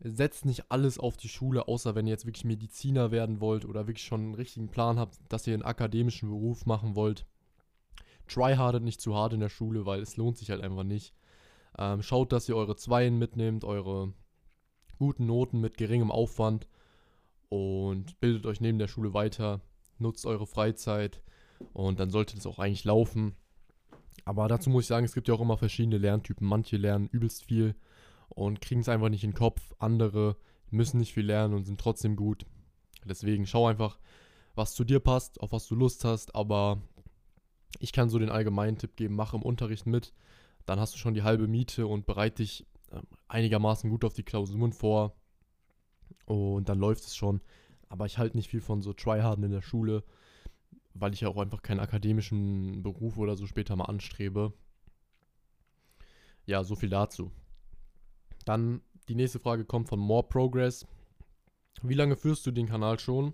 setzt 0.00 0.46
nicht 0.46 0.70
alles 0.70 0.98
auf 0.98 1.16
die 1.16 1.28
Schule, 1.28 1.68
außer 1.68 1.94
wenn 1.94 2.06
ihr 2.06 2.12
jetzt 2.12 2.26
wirklich 2.26 2.44
Mediziner 2.44 3.10
werden 3.10 3.40
wollt 3.40 3.64
oder 3.64 3.86
wirklich 3.86 4.06
schon 4.06 4.20
einen 4.20 4.34
richtigen 4.34 4.68
Plan 4.68 4.98
habt, 4.98 5.18
dass 5.28 5.46
ihr 5.46 5.54
einen 5.54 5.62
akademischen 5.62 6.28
Beruf 6.28 6.66
machen 6.66 6.94
wollt 6.94 7.26
tryhardet 8.28 8.82
nicht 8.82 9.00
zu 9.00 9.14
hart 9.14 9.32
in 9.32 9.40
der 9.40 9.48
Schule, 9.48 9.86
weil 9.86 10.00
es 10.00 10.16
lohnt 10.16 10.38
sich 10.38 10.50
halt 10.50 10.62
einfach 10.62 10.84
nicht. 10.84 11.14
Ähm, 11.78 12.02
schaut, 12.02 12.32
dass 12.32 12.48
ihr 12.48 12.56
eure 12.56 12.76
Zweien 12.76 13.18
mitnehmt, 13.18 13.64
eure 13.64 14.12
guten 14.98 15.26
Noten 15.26 15.60
mit 15.60 15.76
geringem 15.76 16.10
Aufwand 16.10 16.68
und 17.48 18.18
bildet 18.20 18.46
euch 18.46 18.60
neben 18.60 18.78
der 18.78 18.88
Schule 18.88 19.14
weiter, 19.14 19.60
nutzt 19.98 20.26
eure 20.26 20.46
Freizeit 20.46 21.22
und 21.72 22.00
dann 22.00 22.10
sollte 22.10 22.36
das 22.36 22.46
auch 22.46 22.58
eigentlich 22.58 22.84
laufen. 22.84 23.34
Aber 24.24 24.48
dazu 24.48 24.70
muss 24.70 24.84
ich 24.84 24.88
sagen, 24.88 25.06
es 25.06 25.14
gibt 25.14 25.28
ja 25.28 25.34
auch 25.34 25.40
immer 25.40 25.56
verschiedene 25.56 25.98
Lerntypen. 25.98 26.46
Manche 26.46 26.76
lernen 26.76 27.08
übelst 27.08 27.44
viel 27.44 27.74
und 28.28 28.60
kriegen 28.60 28.82
es 28.82 28.88
einfach 28.88 29.08
nicht 29.08 29.24
in 29.24 29.30
den 29.30 29.36
Kopf. 29.36 29.74
Andere 29.78 30.36
müssen 30.70 30.98
nicht 30.98 31.14
viel 31.14 31.24
lernen 31.24 31.54
und 31.54 31.64
sind 31.64 31.80
trotzdem 31.80 32.14
gut. 32.16 32.44
Deswegen 33.04 33.46
schau 33.46 33.66
einfach, 33.66 33.98
was 34.54 34.74
zu 34.74 34.84
dir 34.84 35.00
passt, 35.00 35.40
auf 35.40 35.52
was 35.52 35.66
du 35.66 35.76
Lust 35.76 36.04
hast, 36.04 36.34
aber 36.34 36.82
ich 37.78 37.92
kann 37.92 38.10
so 38.10 38.18
den 38.18 38.30
allgemeinen 38.30 38.78
Tipp 38.78 38.96
geben, 38.96 39.14
mach 39.14 39.34
im 39.34 39.42
Unterricht 39.42 39.86
mit, 39.86 40.12
dann 40.66 40.80
hast 40.80 40.94
du 40.94 40.98
schon 40.98 41.14
die 41.14 41.22
halbe 41.22 41.48
Miete 41.48 41.86
und 41.86 42.06
bereite 42.06 42.42
dich 42.42 42.66
äh, 42.90 43.00
einigermaßen 43.28 43.88
gut 43.90 44.04
auf 44.04 44.14
die 44.14 44.22
Klausuren 44.22 44.72
vor 44.72 45.16
und 46.26 46.68
dann 46.68 46.78
läuft 46.78 47.04
es 47.04 47.16
schon. 47.16 47.40
Aber 47.88 48.06
ich 48.06 48.18
halte 48.18 48.36
nicht 48.36 48.50
viel 48.50 48.60
von 48.60 48.82
so 48.82 48.92
Tryharden 48.92 49.44
in 49.44 49.52
der 49.52 49.62
Schule, 49.62 50.04
weil 50.94 51.14
ich 51.14 51.22
ja 51.22 51.28
auch 51.28 51.38
einfach 51.38 51.62
keinen 51.62 51.80
akademischen 51.80 52.82
Beruf 52.82 53.16
oder 53.16 53.36
so 53.36 53.46
später 53.46 53.76
mal 53.76 53.86
anstrebe. 53.86 54.52
Ja, 56.44 56.64
so 56.64 56.76
viel 56.76 56.90
dazu. 56.90 57.30
Dann 58.44 58.82
die 59.08 59.14
nächste 59.14 59.38
Frage 59.38 59.64
kommt 59.64 59.88
von 59.88 60.00
More 60.00 60.26
Progress. 60.28 60.86
Wie 61.82 61.94
lange 61.94 62.16
führst 62.16 62.46
du 62.46 62.50
den 62.50 62.66
Kanal 62.66 62.98
schon? 62.98 63.32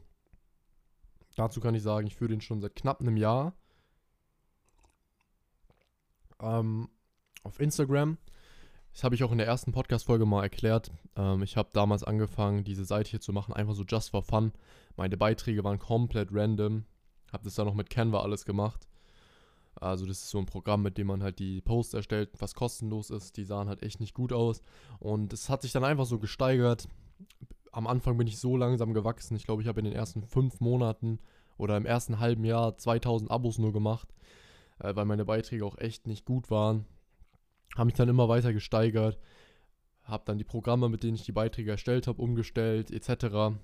Dazu 1.35 1.61
kann 1.61 1.75
ich 1.75 1.83
sagen, 1.83 2.07
ich 2.07 2.15
führe 2.15 2.31
den 2.31 2.41
schon 2.41 2.61
seit 2.61 2.77
knapp 2.77 3.01
einem 3.01 3.17
Jahr 3.17 3.57
ähm, 6.45 6.89
auf 7.43 7.61
Instagram. 7.61 8.19
Das 8.93 9.03
habe 9.03 9.15
ich 9.15 9.25
auch 9.25 9.33
in 9.33 9.39
der 9.39 9.47
ersten 9.47 9.73
Podcast-Folge 9.73 10.25
mal 10.25 10.43
erklärt. 10.43 10.93
Ähm, 11.17 11.43
ich 11.43 11.57
habe 11.57 11.71
damals 11.73 12.05
angefangen, 12.05 12.65
diese 12.65 12.85
Seite 12.85 13.11
hier 13.11 13.21
zu 13.21 13.33
machen, 13.33 13.53
einfach 13.53 13.75
so 13.75 13.83
just 13.83 14.11
for 14.11 14.23
fun. 14.23 14.53
Meine 14.97 15.17
Beiträge 15.17 15.65
waren 15.65 15.79
komplett 15.79 16.29
random. 16.31 16.85
Habe 17.33 17.45
das 17.45 17.57
dann 17.57 17.67
noch 17.67 17.75
mit 17.75 17.91
Canva 17.91 18.21
alles 18.21 18.45
gemacht. 18.45 18.87
Also 19.75 20.07
das 20.07 20.19
ist 20.19 20.31
so 20.31 20.39
ein 20.39 20.47
Programm, 20.47 20.83
mit 20.83 20.99
dem 20.99 21.09
man 21.09 21.23
halt 21.23 21.41
die 21.41 21.61
Posts 21.61 21.95
erstellt, 21.95 22.31
was 22.39 22.55
kostenlos 22.55 23.11
ist. 23.11 23.37
Die 23.37 23.45
sahen 23.45 23.69
halt 23.69 23.83
echt 23.83 23.99
nicht 23.99 24.15
gut 24.15 24.33
aus. 24.33 24.63
Und 25.01 25.33
es 25.33 25.49
hat 25.49 25.63
sich 25.63 25.73
dann 25.73 25.85
einfach 25.85 26.07
so 26.07 26.19
gesteigert. 26.21 26.89
Am 27.73 27.89
Anfang 27.89 28.17
bin 28.17 28.29
ich 28.29 28.39
so 28.39 28.57
langsam 28.57 28.95
gewachsen. 28.95 29.37
Ich 29.37 29.45
glaube, 29.45 29.63
ich 29.63 29.69
habe 29.69 29.81
in 29.81 29.87
den 29.87 29.95
ersten 29.95 30.23
fünf 30.23 30.61
Monaten 30.61 31.19
oder 31.59 31.77
im 31.77 31.87
ersten 31.87 32.21
halben 32.21 32.45
Jahr 32.45 32.77
2000 32.77 33.31
Abos 33.31 33.59
nur 33.59 33.73
gemacht, 33.73 34.15
äh, 34.79 34.95
weil 34.95 35.05
meine 35.05 35.25
Beiträge 35.25 35.65
auch 35.65 35.79
echt 35.79 36.07
nicht 36.07 36.25
gut 36.25 36.51
waren. 36.51 36.87
Habe 37.77 37.87
mich 37.87 37.95
dann 37.95 38.09
immer 38.09 38.29
weiter 38.29 38.53
gesteigert. 38.53 39.19
Habe 40.03 40.25
dann 40.27 40.39
die 40.39 40.45
Programme, 40.45 40.89
mit 40.89 41.03
denen 41.03 41.17
ich 41.17 41.25
die 41.25 41.33
Beiträge 41.33 41.71
erstellt 41.71 42.07
habe, 42.07 42.21
umgestellt 42.21 42.91
etc. 42.91 43.57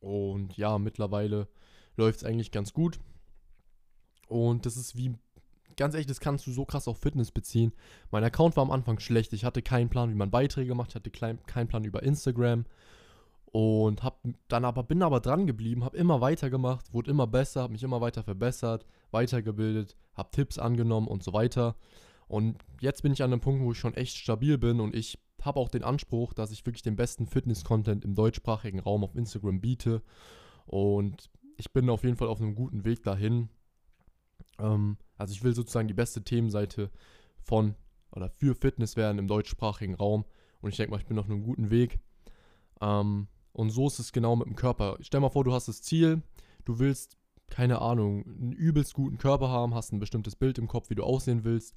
Und 0.00 0.56
ja, 0.56 0.78
mittlerweile 0.78 1.48
läuft 1.96 2.18
es 2.18 2.24
eigentlich 2.24 2.50
ganz 2.50 2.72
gut. 2.72 2.98
Und 4.28 4.66
das 4.66 4.76
ist 4.76 4.96
wie 4.96 5.16
ganz 5.76 5.94
ehrlich, 5.94 6.06
das 6.06 6.20
kannst 6.20 6.46
du 6.46 6.52
so 6.52 6.64
krass 6.64 6.88
auf 6.88 6.98
Fitness 6.98 7.30
beziehen. 7.30 7.72
Mein 8.10 8.24
Account 8.24 8.56
war 8.56 8.62
am 8.62 8.70
Anfang 8.70 8.98
schlecht. 8.98 9.32
Ich 9.32 9.44
hatte 9.44 9.62
keinen 9.62 9.90
Plan, 9.90 10.10
wie 10.10 10.14
man 10.14 10.30
Beiträge 10.30 10.74
macht. 10.74 10.90
Ich 10.90 10.94
hatte 10.94 11.10
klein, 11.10 11.38
keinen 11.46 11.68
Plan 11.68 11.84
über 11.84 12.02
Instagram. 12.02 12.64
Und 13.52 14.02
hab 14.02 14.20
dann 14.48 14.64
aber, 14.64 14.82
bin 14.82 15.02
aber 15.02 15.20
dran 15.20 15.46
geblieben, 15.46 15.84
habe 15.84 15.96
immer 15.96 16.20
weitergemacht, 16.20 16.92
wurde 16.92 17.10
immer 17.10 17.26
besser, 17.26 17.62
habe 17.62 17.72
mich 17.72 17.82
immer 17.82 18.00
weiter 18.00 18.22
verbessert, 18.22 18.84
weitergebildet, 19.10 19.96
habe 20.14 20.30
Tipps 20.30 20.58
angenommen 20.58 21.08
und 21.08 21.22
so 21.22 21.32
weiter. 21.32 21.76
Und 22.28 22.58
jetzt 22.80 23.02
bin 23.02 23.12
ich 23.12 23.22
an 23.22 23.32
einem 23.32 23.40
Punkt, 23.40 23.62
wo 23.62 23.72
ich 23.72 23.78
schon 23.78 23.94
echt 23.94 24.16
stabil 24.16 24.58
bin 24.58 24.80
und 24.80 24.94
ich 24.94 25.18
habe 25.42 25.60
auch 25.60 25.68
den 25.68 25.84
Anspruch, 25.84 26.32
dass 26.32 26.50
ich 26.50 26.64
wirklich 26.66 26.82
den 26.82 26.96
besten 26.96 27.26
Fitness-Content 27.26 28.04
im 28.04 28.14
deutschsprachigen 28.14 28.80
Raum 28.80 29.04
auf 29.04 29.14
Instagram 29.14 29.60
biete. 29.60 30.02
Und 30.64 31.30
ich 31.56 31.72
bin 31.72 31.88
auf 31.88 32.02
jeden 32.02 32.16
Fall 32.16 32.28
auf 32.28 32.40
einem 32.40 32.54
guten 32.54 32.84
Weg 32.84 33.02
dahin. 33.04 33.48
Ähm, 34.58 34.96
also 35.16 35.32
ich 35.32 35.44
will 35.44 35.54
sozusagen 35.54 35.88
die 35.88 35.94
beste 35.94 36.24
Themenseite 36.24 36.90
von 37.38 37.76
oder 38.10 38.30
für 38.30 38.54
Fitness 38.54 38.96
werden 38.96 39.18
im 39.18 39.28
deutschsprachigen 39.28 39.94
Raum. 39.94 40.24
Und 40.60 40.70
ich 40.70 40.76
denke 40.76 40.90
mal, 40.90 40.98
ich 40.98 41.06
bin 41.06 41.18
auf 41.18 41.26
einem 41.26 41.42
guten 41.42 41.70
Weg. 41.70 42.00
Ähm, 42.80 43.28
und 43.52 43.70
so 43.70 43.86
ist 43.86 43.98
es 43.98 44.12
genau 44.12 44.36
mit 44.36 44.46
dem 44.46 44.56
Körper. 44.56 44.96
Stell 45.00 45.20
mal 45.20 45.30
vor, 45.30 45.44
du 45.44 45.52
hast 45.52 45.68
das 45.68 45.82
Ziel, 45.82 46.22
du 46.64 46.78
willst, 46.78 47.16
keine 47.48 47.80
Ahnung, 47.80 48.24
einen 48.24 48.52
übelst 48.52 48.94
guten 48.94 49.18
Körper 49.18 49.48
haben, 49.48 49.74
hast 49.74 49.92
ein 49.92 50.00
bestimmtes 50.00 50.36
Bild 50.36 50.58
im 50.58 50.68
Kopf, 50.68 50.90
wie 50.90 50.94
du 50.94 51.04
aussehen 51.04 51.44
willst. 51.44 51.76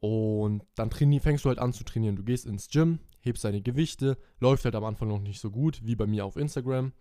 Und 0.00 0.62
dann 0.76 0.90
fängst 0.90 1.44
du 1.44 1.48
halt 1.48 1.58
an 1.58 1.72
zu 1.72 1.84
trainieren. 1.84 2.16
Du 2.16 2.22
gehst 2.22 2.46
ins 2.46 2.68
Gym, 2.68 3.00
hebst 3.20 3.44
deine 3.44 3.60
Gewichte, 3.60 4.16
läuft 4.38 4.64
halt 4.64 4.74
am 4.74 4.84
Anfang 4.84 5.08
noch 5.08 5.20
nicht 5.20 5.40
so 5.40 5.50
gut, 5.50 5.80
wie 5.84 5.96
bei 5.96 6.06
mir 6.06 6.24
auf 6.24 6.36
Instagram. 6.36 6.92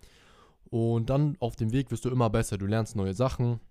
Und 0.70 1.10
dann 1.10 1.38
auf 1.39 1.56
dem 1.56 1.72
Weg 1.72 1.91
wirst 1.91 2.06
du 2.06 2.10
immer 2.10 2.29
besser. 2.29 2.58
Du 2.58 2.65
lernst 2.65 2.96
neue 2.96 3.13
Sachen, 3.13 3.62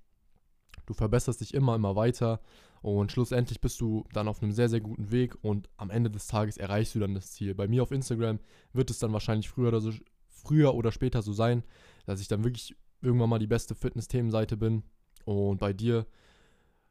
Du 0.86 0.94
verbesserst 0.94 1.40
dich 1.40 1.52
immer, 1.52 1.74
immer 1.74 1.96
weiter 1.96 2.40
und 2.80 3.10
schlussendlich 3.10 3.60
bist 3.60 3.80
du 3.80 4.04
dann 4.12 4.28
auf 4.28 4.42
einem 4.42 4.52
sehr, 4.52 4.68
sehr 4.68 4.80
guten 4.80 5.10
Weg 5.10 5.36
und 5.42 5.68
am 5.76 5.90
Ende 5.90 6.10
des 6.10 6.28
Tages 6.28 6.56
erreichst 6.56 6.94
du 6.94 7.00
dann 7.00 7.14
das 7.14 7.32
Ziel. 7.32 7.54
Bei 7.54 7.66
mir 7.66 7.82
auf 7.82 7.90
Instagram 7.90 8.38
wird 8.72 8.90
es 8.90 9.00
dann 9.00 9.12
wahrscheinlich 9.12 9.48
früher 9.48 9.68
oder, 9.68 9.80
so, 9.80 9.92
früher 10.28 10.74
oder 10.74 10.92
später 10.92 11.22
so 11.22 11.32
sein, 11.32 11.64
dass 12.06 12.20
ich 12.20 12.28
dann 12.28 12.44
wirklich 12.44 12.76
irgendwann 13.06 13.30
mal 13.30 13.38
die 13.38 13.46
beste 13.46 13.74
Fitness-Themenseite 13.74 14.56
bin 14.56 14.82
und 15.24 15.58
bei 15.58 15.72
dir 15.72 16.06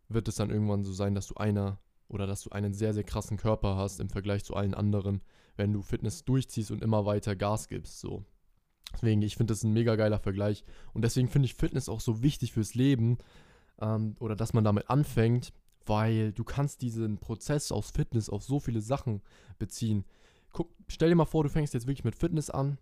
wird 0.10 0.28
es 0.28 0.36
dann 0.36 0.50
irgendwann 0.50 0.84
so 0.84 0.94
sein, 0.94 1.16
dass 1.16 1.28
du 1.28 1.36
einer 1.36 1.80
oder 2.08 2.28
dass 2.28 2.44
du 2.44 2.52
einen 2.52 2.74
sehr, 2.74 2.94
sehr 2.94 3.04
krassen 3.04 3.38
Körper 3.38 3.76
hast 3.76 4.00
im 4.00 4.10
Vergleich 4.10 4.44
zu 4.44 4.56
allen 4.56 4.74
anderen, 4.74 5.22
wenn 5.56 5.74
du 5.74 5.82
Fitness 5.82 6.24
durchziehst 6.26 6.72
und 6.72 6.84
immer 6.84 7.06
weiter 7.06 7.36
Gas 7.36 7.68
gibst. 7.68 8.00
So. 8.00 8.24
Deswegen, 8.94 9.22
ich 9.22 9.36
finde 9.36 9.54
das 9.54 9.64
ein 9.64 9.74
mega 9.74 9.96
geiler 9.96 10.20
Vergleich. 10.20 10.64
Und 10.94 11.04
deswegen 11.04 11.28
finde 11.28 11.48
ich 11.48 11.56
Fitness 11.56 11.90
auch 11.90 12.02
so 12.02 12.22
wichtig 12.22 12.54
fürs 12.54 12.76
Leben, 12.76 13.18
ähm, 13.82 14.16
oder 14.20 14.36
dass 14.36 14.54
man 14.54 14.64
damit 14.64 14.90
anfängt, 14.90 15.52
weil 15.86 16.32
du 16.34 16.44
kannst 16.44 16.82
diesen 16.82 17.20
Prozess 17.20 17.72
aus 17.72 17.92
Fitness 17.92 18.30
auf 18.30 18.44
so 18.44 18.60
viele 18.60 18.82
Sachen 18.82 19.22
beziehen. 19.58 20.06
Guck, 20.52 20.72
stell 20.88 21.10
dir 21.10 21.16
mal 21.16 21.26
vor, 21.26 21.44
du 21.44 21.50
fängst 21.50 21.74
jetzt 21.74 21.88
wirklich 21.88 22.06
mit 22.06 22.16
Fitness 22.16 22.50
an, 22.50 22.78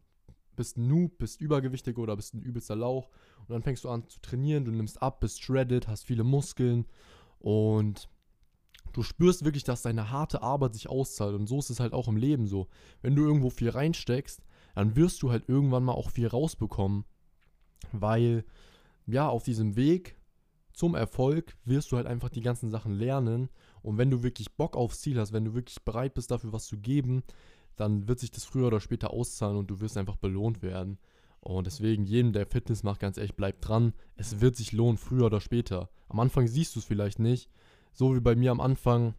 bist 0.55 0.77
ein 0.77 0.87
Noob, 0.87 1.17
bist 1.17 1.41
übergewichtig 1.41 1.97
oder 1.97 2.15
bist 2.15 2.33
ein 2.33 2.41
übelster 2.41 2.75
Lauch 2.75 3.09
und 3.41 3.49
dann 3.49 3.63
fängst 3.63 3.83
du 3.83 3.89
an 3.89 4.07
zu 4.07 4.19
trainieren, 4.21 4.65
du 4.65 4.71
nimmst 4.71 5.01
ab, 5.01 5.19
bist 5.19 5.41
shredded, 5.41 5.87
hast 5.87 6.05
viele 6.05 6.23
Muskeln 6.23 6.85
und 7.39 8.09
du 8.93 9.03
spürst 9.03 9.43
wirklich, 9.43 9.63
dass 9.63 9.81
deine 9.81 10.11
harte 10.11 10.41
Arbeit 10.41 10.73
sich 10.73 10.89
auszahlt 10.89 11.35
und 11.35 11.47
so 11.47 11.59
ist 11.59 11.69
es 11.69 11.79
halt 11.79 11.93
auch 11.93 12.07
im 12.07 12.17
Leben 12.17 12.47
so. 12.47 12.67
Wenn 13.01 13.15
du 13.15 13.23
irgendwo 13.23 13.49
viel 13.49 13.69
reinsteckst, 13.69 14.41
dann 14.75 14.95
wirst 14.95 15.21
du 15.21 15.31
halt 15.31 15.47
irgendwann 15.47 15.83
mal 15.83 15.93
auch 15.93 16.09
viel 16.09 16.27
rausbekommen, 16.27 17.05
weil 17.91 18.45
ja, 19.05 19.27
auf 19.27 19.43
diesem 19.43 19.75
Weg 19.75 20.17
zum 20.73 20.95
Erfolg 20.95 21.55
wirst 21.65 21.91
du 21.91 21.97
halt 21.97 22.07
einfach 22.07 22.29
die 22.29 22.41
ganzen 22.41 22.69
Sachen 22.69 22.93
lernen. 22.93 23.49
Und 23.81 23.97
wenn 23.97 24.09
du 24.09 24.23
wirklich 24.23 24.55
Bock 24.55 24.75
aufs 24.75 25.01
Ziel 25.01 25.19
hast, 25.19 25.33
wenn 25.33 25.45
du 25.45 25.53
wirklich 25.53 25.83
bereit 25.83 26.15
bist, 26.15 26.31
dafür 26.31 26.51
was 26.51 26.65
zu 26.65 26.77
geben, 26.77 27.23
dann 27.75 28.07
wird 28.07 28.19
sich 28.19 28.31
das 28.31 28.45
früher 28.45 28.67
oder 28.67 28.79
später 28.79 29.11
auszahlen 29.11 29.57
und 29.57 29.67
du 29.67 29.79
wirst 29.81 29.97
einfach 29.97 30.15
belohnt 30.15 30.61
werden. 30.61 30.97
Und 31.39 31.67
deswegen, 31.67 32.05
jedem, 32.05 32.31
der 32.31 32.45
Fitness 32.45 32.83
macht, 32.83 33.01
ganz 33.01 33.17
ehrlich, 33.17 33.35
bleib 33.35 33.59
dran. 33.59 33.93
Es 34.15 34.39
wird 34.39 34.55
sich 34.55 34.71
lohnen, 34.71 34.97
früher 34.97 35.25
oder 35.25 35.41
später. 35.41 35.89
Am 36.07 36.19
Anfang 36.19 36.47
siehst 36.47 36.75
du 36.75 36.79
es 36.79 36.85
vielleicht 36.85 37.19
nicht. 37.19 37.49
So 37.91 38.15
wie 38.15 38.21
bei 38.21 38.35
mir 38.35 38.51
am 38.51 38.61
Anfang, 38.61 39.15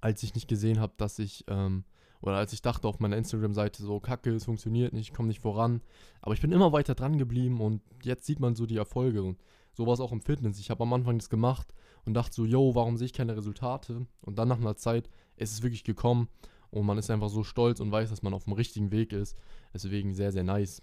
als 0.00 0.22
ich 0.22 0.34
nicht 0.34 0.48
gesehen 0.48 0.80
habe, 0.80 0.94
dass 0.96 1.18
ich, 1.18 1.44
ähm, 1.48 1.84
oder 2.22 2.36
als 2.36 2.52
ich 2.52 2.62
dachte 2.62 2.88
auf 2.88 2.98
meiner 2.98 3.16
Instagram-Seite 3.16 3.82
so, 3.82 4.00
kacke, 4.00 4.30
es 4.30 4.46
funktioniert 4.46 4.92
nicht, 4.92 5.08
ich 5.08 5.14
komme 5.14 5.28
nicht 5.28 5.40
voran. 5.40 5.82
Aber 6.22 6.32
ich 6.32 6.40
bin 6.40 6.50
immer 6.50 6.72
weiter 6.72 6.94
dran 6.94 7.18
geblieben 7.18 7.60
und 7.60 7.82
jetzt 8.02 8.24
sieht 8.24 8.40
man 8.40 8.54
so 8.54 8.64
die 8.64 8.78
Erfolge. 8.78 9.22
Und 9.22 9.38
so 9.74 9.86
war 9.86 9.94
es 9.94 10.00
auch 10.00 10.12
im 10.12 10.22
Fitness. 10.22 10.58
Ich 10.58 10.70
habe 10.70 10.82
am 10.82 10.92
Anfang 10.94 11.18
das 11.18 11.28
gemacht 11.28 11.74
und 12.06 12.14
dachte 12.14 12.34
so, 12.34 12.46
yo, 12.46 12.74
warum 12.74 12.96
sehe 12.96 13.06
ich 13.06 13.12
keine 13.12 13.36
Resultate? 13.36 14.06
Und 14.22 14.38
dann 14.38 14.48
nach 14.48 14.58
einer 14.58 14.76
Zeit 14.76 15.10
ist 15.36 15.52
es 15.52 15.62
wirklich 15.62 15.84
gekommen 15.84 16.28
und 16.70 16.86
man 16.86 16.98
ist 16.98 17.10
einfach 17.10 17.28
so 17.30 17.44
stolz 17.44 17.80
und 17.80 17.90
weiß, 17.90 18.10
dass 18.10 18.22
man 18.22 18.34
auf 18.34 18.44
dem 18.44 18.52
richtigen 18.52 18.90
Weg 18.90 19.12
ist. 19.12 19.36
Deswegen 19.72 20.14
sehr, 20.14 20.32
sehr 20.32 20.44
nice. 20.44 20.82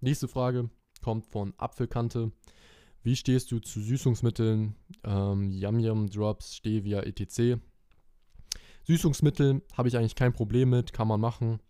Nächste 0.00 0.28
Frage 0.28 0.70
kommt 1.02 1.26
von 1.26 1.54
Apfelkante. 1.56 2.32
Wie 3.02 3.16
stehst 3.16 3.50
du 3.52 3.58
zu 3.60 3.80
Süßungsmitteln, 3.80 4.74
ähm, 5.04 5.50
Yum 5.50 5.78
Yum 5.78 6.10
Drops, 6.10 6.56
Stevia, 6.56 7.00
etc.? 7.00 7.60
Süßungsmittel 8.84 9.62
habe 9.76 9.88
ich 9.88 9.96
eigentlich 9.96 10.14
kein 10.14 10.32
Problem 10.32 10.70
mit, 10.70 10.92
kann 10.92 11.08
man 11.08 11.20
machen. 11.20 11.60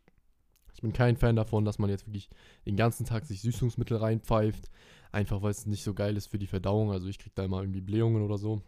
Ich 0.75 0.83
bin 0.83 0.93
kein 0.93 1.17
Fan 1.17 1.35
davon, 1.35 1.65
dass 1.65 1.81
man 1.81 1.91
jetzt 1.91 2.07
wirklich 2.07 2.31
den 2.65 2.77
ganzen 2.77 3.05
Tag 3.05 3.27
sich 3.27 3.41
Süßungsmittel 3.41 3.97
reinpfeift. 3.97 4.71
Einfach 5.11 5.43
weil 5.43 5.51
es 5.51 5.67
nicht 5.67 5.83
so 5.83 5.95
geil 5.95 6.17
ist 6.17 6.29
für 6.29 6.39
die 6.39 6.47
Verdauung. 6.47 6.93
Also 6.93 7.09
ich 7.09 7.19
kriege 7.19 7.35
da 7.35 7.45
immer 7.45 7.61
irgendwie 7.61 7.81
Blähungen 7.81 8.23
oder 8.23 8.39
so. 8.39 8.63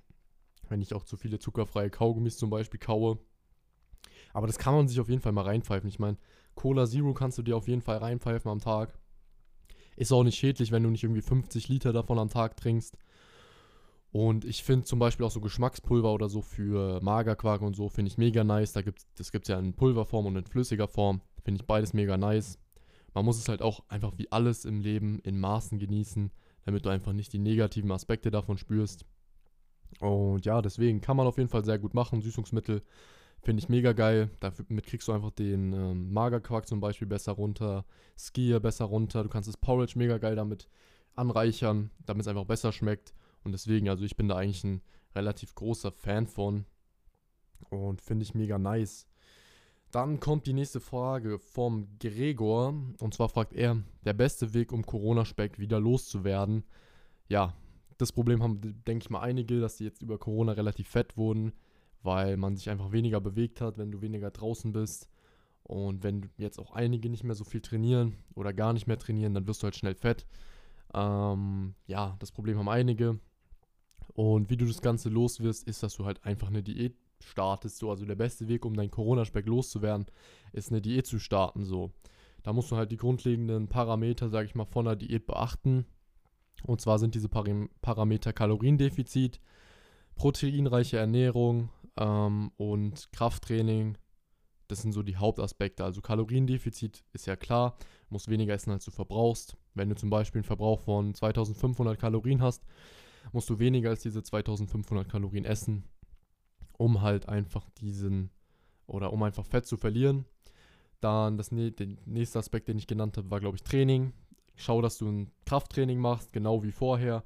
Wenn 0.68 0.82
ich 0.82 0.92
auch 0.94 1.04
zu 1.04 1.16
viele 1.16 1.38
zuckerfreie 1.38 1.90
Kaugummis 1.90 2.36
zum 2.36 2.50
Beispiel 2.50 2.80
kaue. 2.80 3.18
Aber 4.32 4.46
das 4.46 4.58
kann 4.58 4.74
man 4.74 4.88
sich 4.88 5.00
auf 5.00 5.08
jeden 5.08 5.20
Fall 5.20 5.32
mal 5.32 5.44
reinpfeifen. 5.44 5.88
Ich 5.88 5.98
meine, 5.98 6.16
Cola 6.54 6.86
Zero 6.86 7.14
kannst 7.14 7.38
du 7.38 7.42
dir 7.42 7.56
auf 7.56 7.68
jeden 7.68 7.82
Fall 7.82 7.98
reinpfeifen 7.98 8.50
am 8.50 8.60
Tag. 8.60 8.94
Ist 9.96 10.12
auch 10.12 10.24
nicht 10.24 10.38
schädlich, 10.38 10.72
wenn 10.72 10.82
du 10.82 10.90
nicht 10.90 11.02
irgendwie 11.02 11.22
50 11.22 11.68
Liter 11.68 11.92
davon 11.92 12.18
am 12.18 12.28
Tag 12.28 12.56
trinkst. 12.56 12.96
Und 14.12 14.44
ich 14.44 14.64
finde 14.64 14.86
zum 14.86 14.98
Beispiel 14.98 15.24
auch 15.24 15.30
so 15.30 15.40
Geschmackspulver 15.40 16.12
oder 16.12 16.28
so 16.28 16.42
für 16.42 17.00
Magerquark 17.00 17.62
und 17.62 17.76
so, 17.76 17.88
finde 17.88 18.10
ich 18.10 18.18
mega 18.18 18.42
nice. 18.42 18.72
Da 18.72 18.82
gibt's, 18.82 19.06
das 19.16 19.30
gibt 19.30 19.44
es 19.44 19.48
ja 19.48 19.58
in 19.58 19.74
Pulverform 19.74 20.26
und 20.26 20.36
in 20.36 20.46
flüssiger 20.46 20.88
Form. 20.88 21.20
Finde 21.44 21.60
ich 21.60 21.66
beides 21.66 21.92
mega 21.92 22.16
nice 22.16 22.58
man 23.14 23.24
muss 23.24 23.38
es 23.38 23.48
halt 23.48 23.62
auch 23.62 23.82
einfach 23.88 24.12
wie 24.16 24.30
alles 24.30 24.64
im 24.64 24.80
Leben 24.80 25.18
in 25.20 25.38
Maßen 25.38 25.78
genießen, 25.78 26.30
damit 26.64 26.84
du 26.84 26.90
einfach 26.90 27.12
nicht 27.12 27.32
die 27.32 27.38
negativen 27.38 27.90
Aspekte 27.90 28.30
davon 28.30 28.58
spürst. 28.58 29.04
Und 30.00 30.44
ja, 30.46 30.62
deswegen 30.62 31.00
kann 31.00 31.16
man 31.16 31.26
auf 31.26 31.38
jeden 31.38 31.48
Fall 31.48 31.64
sehr 31.64 31.78
gut 31.78 31.94
machen. 31.94 32.22
Süßungsmittel 32.22 32.82
finde 33.42 33.62
ich 33.62 33.68
mega 33.68 33.92
geil. 33.92 34.30
Damit 34.40 34.86
kriegst 34.86 35.08
du 35.08 35.12
einfach 35.12 35.30
den 35.30 35.72
ähm, 35.72 36.12
Magerquark 36.12 36.66
zum 36.66 36.80
Beispiel 36.80 37.08
besser 37.08 37.32
runter, 37.32 37.84
Skier 38.18 38.60
besser 38.60 38.86
runter. 38.86 39.22
Du 39.22 39.28
kannst 39.28 39.48
das 39.48 39.56
Porridge 39.56 39.94
mega 39.96 40.18
geil 40.18 40.36
damit 40.36 40.68
anreichern, 41.14 41.90
damit 42.06 42.22
es 42.22 42.28
einfach 42.28 42.44
besser 42.44 42.72
schmeckt. 42.72 43.14
Und 43.44 43.52
deswegen, 43.52 43.88
also 43.88 44.04
ich 44.04 44.16
bin 44.16 44.28
da 44.28 44.36
eigentlich 44.36 44.64
ein 44.64 44.82
relativ 45.14 45.54
großer 45.54 45.92
Fan 45.92 46.26
von. 46.26 46.66
Und 47.70 48.00
finde 48.00 48.24
ich 48.24 48.34
mega 48.34 48.58
nice. 48.58 49.06
Dann 49.90 50.20
kommt 50.20 50.46
die 50.46 50.52
nächste 50.52 50.80
Frage 50.80 51.38
vom 51.38 51.88
Gregor. 51.98 52.74
Und 53.00 53.14
zwar 53.14 53.28
fragt 53.28 53.52
er, 53.52 53.82
der 54.04 54.12
beste 54.12 54.54
Weg, 54.54 54.72
um 54.72 54.86
Corona-Speck 54.86 55.58
wieder 55.58 55.80
loszuwerden. 55.80 56.64
Ja, 57.28 57.54
das 57.98 58.12
Problem 58.12 58.42
haben, 58.42 58.60
denke 58.86 59.04
ich 59.04 59.10
mal, 59.10 59.20
einige, 59.20 59.60
dass 59.60 59.76
die 59.76 59.84
jetzt 59.84 60.02
über 60.02 60.18
Corona 60.18 60.52
relativ 60.52 60.88
fett 60.88 61.16
wurden, 61.16 61.52
weil 62.02 62.36
man 62.36 62.56
sich 62.56 62.70
einfach 62.70 62.92
weniger 62.92 63.20
bewegt 63.20 63.60
hat, 63.60 63.78
wenn 63.78 63.90
du 63.90 64.00
weniger 64.00 64.30
draußen 64.30 64.72
bist. 64.72 65.08
Und 65.62 66.02
wenn 66.02 66.30
jetzt 66.36 66.58
auch 66.58 66.72
einige 66.72 67.08
nicht 67.08 67.24
mehr 67.24 67.34
so 67.34 67.44
viel 67.44 67.60
trainieren 67.60 68.16
oder 68.34 68.52
gar 68.52 68.72
nicht 68.72 68.86
mehr 68.86 68.98
trainieren, 68.98 69.34
dann 69.34 69.46
wirst 69.46 69.62
du 69.62 69.64
halt 69.64 69.76
schnell 69.76 69.94
fett. 69.94 70.26
Ähm, 70.94 71.74
ja, 71.86 72.16
das 72.18 72.32
Problem 72.32 72.58
haben 72.58 72.68
einige. 72.68 73.20
Und 74.14 74.50
wie 74.50 74.56
du 74.56 74.66
das 74.66 74.82
Ganze 74.82 75.08
los 75.08 75.40
wirst, 75.40 75.68
ist, 75.68 75.82
dass 75.82 75.94
du 75.94 76.04
halt 76.04 76.24
einfach 76.24 76.48
eine 76.48 76.62
Diät 76.62 76.96
startest. 77.20 77.78
So. 77.78 77.90
Also 77.90 78.04
der 78.04 78.16
beste 78.16 78.48
Weg, 78.48 78.64
um 78.64 78.74
deinen 78.74 78.90
Corona-Speck 78.90 79.46
loszuwerden, 79.46 80.06
ist 80.52 80.70
eine 80.70 80.80
Diät 80.80 81.06
zu 81.06 81.18
starten. 81.18 81.64
So. 81.64 81.92
Da 82.42 82.52
musst 82.52 82.70
du 82.70 82.76
halt 82.76 82.90
die 82.90 82.96
grundlegenden 82.96 83.68
Parameter, 83.68 84.28
sage 84.28 84.46
ich 84.46 84.54
mal, 84.54 84.64
von 84.64 84.86
der 84.86 84.96
Diät 84.96 85.26
beachten. 85.26 85.86
Und 86.64 86.80
zwar 86.80 86.98
sind 86.98 87.14
diese 87.14 87.28
Parameter 87.28 88.32
Kaloriendefizit, 88.32 89.40
proteinreiche 90.16 90.98
Ernährung 90.98 91.70
ähm, 92.00 92.50
und 92.56 93.12
Krafttraining, 93.12 93.96
das 94.66 94.82
sind 94.82 94.92
so 94.92 95.02
die 95.02 95.16
Hauptaspekte. 95.16 95.84
Also 95.84 96.00
Kaloriendefizit 96.00 97.04
ist 97.12 97.26
ja 97.26 97.36
klar, 97.36 97.76
musst 98.08 98.28
weniger 98.28 98.54
essen, 98.54 98.72
als 98.72 98.84
du 98.84 98.90
verbrauchst. 98.90 99.56
Wenn 99.74 99.88
du 99.88 99.94
zum 99.94 100.10
Beispiel 100.10 100.40
einen 100.40 100.44
Verbrauch 100.44 100.80
von 100.80 101.14
2500 101.14 101.98
Kalorien 101.98 102.42
hast, 102.42 102.64
musst 103.32 103.50
du 103.50 103.58
weniger 103.58 103.90
als 103.90 104.02
diese 104.02 104.22
2500 104.22 105.08
Kalorien 105.08 105.44
essen, 105.44 105.84
um 106.78 107.02
halt 107.02 107.28
einfach 107.28 107.68
diesen 107.78 108.30
oder 108.86 109.12
um 109.12 109.22
einfach 109.22 109.46
Fett 109.46 109.66
zu 109.66 109.76
verlieren. 109.76 110.24
Dann 111.00 111.36
das, 111.36 111.50
der 111.50 111.88
nächste 112.06 112.38
Aspekt, 112.38 112.68
den 112.68 112.78
ich 112.78 112.86
genannt 112.86 113.16
habe, 113.16 113.30
war, 113.30 113.40
glaube 113.40 113.56
ich, 113.56 113.62
Training. 113.62 114.12
Schau, 114.56 114.82
dass 114.82 114.98
du 114.98 115.08
ein 115.08 115.30
Krafttraining 115.46 115.98
machst, 115.98 116.32
genau 116.32 116.62
wie 116.62 116.72
vorher. 116.72 117.24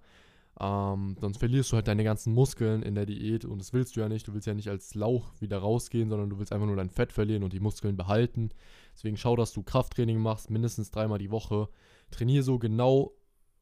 Ähm, 0.61 1.17
sonst 1.21 1.39
verlierst 1.39 1.73
du 1.73 1.77
halt 1.77 1.89
deine 1.89 2.05
ganzen 2.05 2.33
Muskeln 2.33 2.83
in 2.83 2.95
der 2.95 3.07
Diät 3.07 3.45
und 3.45 3.59
das 3.59 3.73
willst 3.73 3.97
du 3.97 4.01
ja 4.01 4.09
nicht. 4.09 4.29
Du 4.29 4.35
willst 4.35 4.47
ja 4.47 4.55
nicht 4.55 4.69
als 4.69 4.95
Lauch 4.95 5.33
wieder 5.41 5.59
rausgehen, 5.59 6.09
sondern 6.09 6.31
du 6.31 6.39
willst 6.39 6.53
einfach 6.53 6.67
nur 6.67 6.77
dein 6.77 6.91
Fett 6.91 7.13
verlieren 7.13 7.43
und 7.43 7.53
die 7.53 7.61
Muskeln 7.61 7.97
behalten. 7.97 8.51
Deswegen 8.95 9.17
schau, 9.17 9.35
dass 9.35 9.53
du 9.53 9.63
Krafttraining 9.63 10.19
machst, 10.19 10.51
mindestens 10.51 10.91
dreimal 10.91 11.19
die 11.19 11.33
Woche. 11.33 11.69
Trainier 12.11 12.45
so 12.45 12.59
genau 12.59 13.13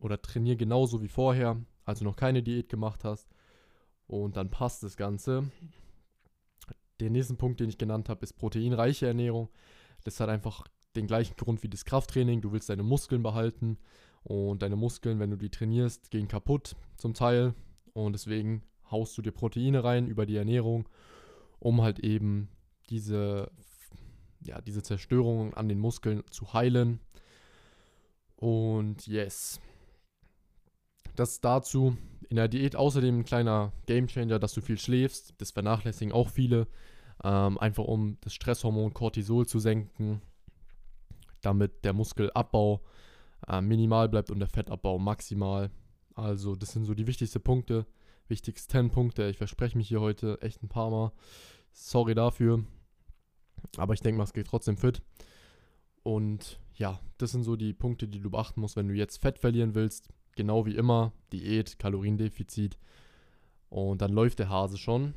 oder 0.00 0.20
trainier 0.20 0.56
genauso 0.56 1.02
wie 1.02 1.08
vorher, 1.08 1.64
also 1.84 2.04
noch 2.04 2.16
keine 2.16 2.42
Diät 2.42 2.68
gemacht 2.68 3.04
hast. 3.04 3.28
Und 4.06 4.36
dann 4.36 4.50
passt 4.50 4.82
das 4.82 4.96
Ganze. 4.96 5.50
Der 7.00 7.08
nächste 7.08 7.34
Punkt, 7.34 7.60
den 7.60 7.70
ich 7.70 7.78
genannt 7.78 8.10
habe, 8.10 8.22
ist 8.22 8.34
proteinreiche 8.34 9.06
Ernährung. 9.06 9.48
Das 10.04 10.20
hat 10.20 10.28
einfach 10.28 10.66
den 10.94 11.06
gleichen 11.06 11.36
Grund 11.36 11.62
wie 11.62 11.68
das 11.68 11.86
Krafttraining. 11.86 12.42
Du 12.42 12.52
willst 12.52 12.68
deine 12.68 12.82
Muskeln 12.82 13.22
behalten 13.22 13.78
und 14.24 14.62
deine 14.62 14.76
Muskeln, 14.76 15.18
wenn 15.18 15.30
du 15.30 15.36
die 15.36 15.50
trainierst, 15.50 16.10
gehen 16.10 16.28
kaputt 16.28 16.76
zum 16.96 17.14
Teil. 17.14 17.54
Und 17.92 18.12
deswegen 18.12 18.62
haust 18.90 19.16
du 19.18 19.22
dir 19.22 19.32
Proteine 19.32 19.82
rein 19.82 20.06
über 20.06 20.26
die 20.26 20.36
Ernährung, 20.36 20.88
um 21.58 21.82
halt 21.82 21.98
eben 21.98 22.48
diese, 22.88 23.50
ja, 24.40 24.60
diese 24.60 24.82
Zerstörung 24.82 25.54
an 25.54 25.68
den 25.68 25.78
Muskeln 25.78 26.22
zu 26.30 26.52
heilen. 26.52 27.00
Und 28.36 29.06
yes. 29.06 29.60
Das 31.16 31.40
dazu. 31.40 31.96
In 32.28 32.36
der 32.36 32.48
Diät 32.48 32.76
außerdem 32.76 33.20
ein 33.20 33.24
kleiner 33.24 33.72
Gamechanger, 33.86 34.38
dass 34.38 34.54
du 34.54 34.62
viel 34.62 34.78
schläfst. 34.78 35.34
Das 35.38 35.50
vernachlässigen 35.50 36.12
auch 36.12 36.30
viele. 36.30 36.66
Ähm, 37.22 37.58
einfach 37.58 37.84
um 37.84 38.16
das 38.22 38.34
Stresshormon 38.34 38.94
Cortisol 38.94 39.46
zu 39.46 39.58
senken, 39.58 40.22
damit 41.42 41.84
der 41.84 41.92
Muskelabbau 41.92 42.82
äh, 43.48 43.60
minimal 43.60 44.08
bleibt 44.08 44.30
und 44.30 44.38
der 44.38 44.48
Fettabbau 44.48 44.98
maximal. 44.98 45.70
Also 46.14 46.54
das 46.54 46.72
sind 46.72 46.84
so 46.84 46.94
die 46.94 47.06
wichtigsten 47.06 47.42
Punkte, 47.42 47.86
wichtigsten 48.28 48.90
Punkte. 48.90 49.28
Ich 49.28 49.38
verspreche 49.38 49.76
mich 49.76 49.88
hier 49.88 50.00
heute 50.00 50.40
echt 50.42 50.62
ein 50.62 50.68
paar 50.68 50.90
Mal. 50.90 51.12
Sorry 51.72 52.14
dafür. 52.14 52.64
Aber 53.76 53.94
ich 53.94 54.00
denke 54.00 54.18
mal, 54.18 54.24
es 54.24 54.32
geht 54.32 54.46
trotzdem 54.46 54.76
fit. 54.76 55.02
Und 56.02 56.60
ja, 56.74 57.00
das 57.18 57.32
sind 57.32 57.44
so 57.44 57.56
die 57.56 57.72
Punkte, 57.72 58.08
die 58.08 58.20
du 58.20 58.30
beachten 58.30 58.60
musst, 58.60 58.76
wenn 58.76 58.88
du 58.88 58.94
jetzt 58.94 59.18
Fett 59.18 59.38
verlieren 59.38 59.74
willst. 59.74 60.08
Genau 60.36 60.66
wie 60.66 60.74
immer, 60.74 61.12
Diät, 61.32 61.78
Kaloriendefizit. 61.78 62.78
Und 63.68 64.02
dann 64.02 64.12
läuft 64.12 64.38
der 64.38 64.48
Hase 64.48 64.78
schon. 64.78 65.14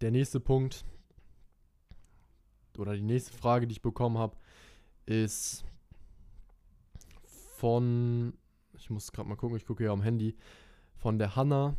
Der 0.00 0.10
nächste 0.10 0.40
Punkt 0.40 0.84
oder 2.78 2.94
die 2.94 3.02
nächste 3.02 3.32
Frage, 3.32 3.66
die 3.66 3.72
ich 3.72 3.82
bekommen 3.82 4.18
habe, 4.18 4.36
ist, 5.06 5.64
von, 7.62 8.34
ich 8.76 8.90
muss 8.90 9.12
gerade 9.12 9.28
mal 9.28 9.36
gucken, 9.36 9.56
ich 9.56 9.64
gucke 9.64 9.84
hier 9.84 9.92
am 9.92 10.02
Handy, 10.02 10.34
von 10.96 11.20
der 11.20 11.36
Hanna. 11.36 11.76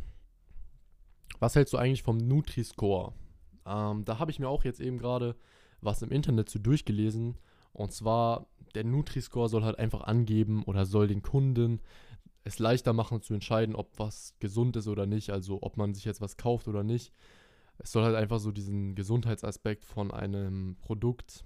Was 1.39 1.55
hältst 1.55 1.73
du 1.73 1.77
eigentlich 1.77 2.03
vom 2.03 2.15
Nutri-Score? 2.15 3.11
Ähm, 3.65 4.05
da 4.05 4.17
habe 4.17 4.31
ich 4.31 4.39
mir 4.39 4.47
auch 4.47 4.63
jetzt 4.63 4.79
eben 4.79 4.97
gerade 4.97 5.35
was 5.81 6.01
im 6.01 6.09
Internet 6.09 6.47
zu 6.47 6.59
durchgelesen. 6.59 7.37
Und 7.73 7.91
zwar, 7.91 8.47
der 8.75 8.85
Nutri-Score 8.85 9.49
soll 9.49 9.65
halt 9.65 9.77
einfach 9.77 10.03
angeben 10.03 10.63
oder 10.63 10.85
soll 10.85 11.07
den 11.07 11.21
Kunden 11.21 11.81
es 12.45 12.59
leichter 12.59 12.93
machen 12.93 13.21
zu 13.21 13.33
entscheiden, 13.33 13.75
ob 13.75 13.99
was 13.99 14.35
gesund 14.39 14.77
ist 14.77 14.87
oder 14.87 15.05
nicht. 15.05 15.31
Also 15.31 15.61
ob 15.63 15.75
man 15.75 15.93
sich 15.93 16.05
jetzt 16.05 16.21
was 16.21 16.37
kauft 16.37 16.69
oder 16.69 16.85
nicht. 16.85 17.11
Es 17.77 17.91
soll 17.91 18.05
halt 18.05 18.15
einfach 18.15 18.39
so 18.39 18.53
diesen 18.53 18.95
Gesundheitsaspekt 18.95 19.83
von 19.83 20.11
einem 20.11 20.77
Produkt, 20.79 21.43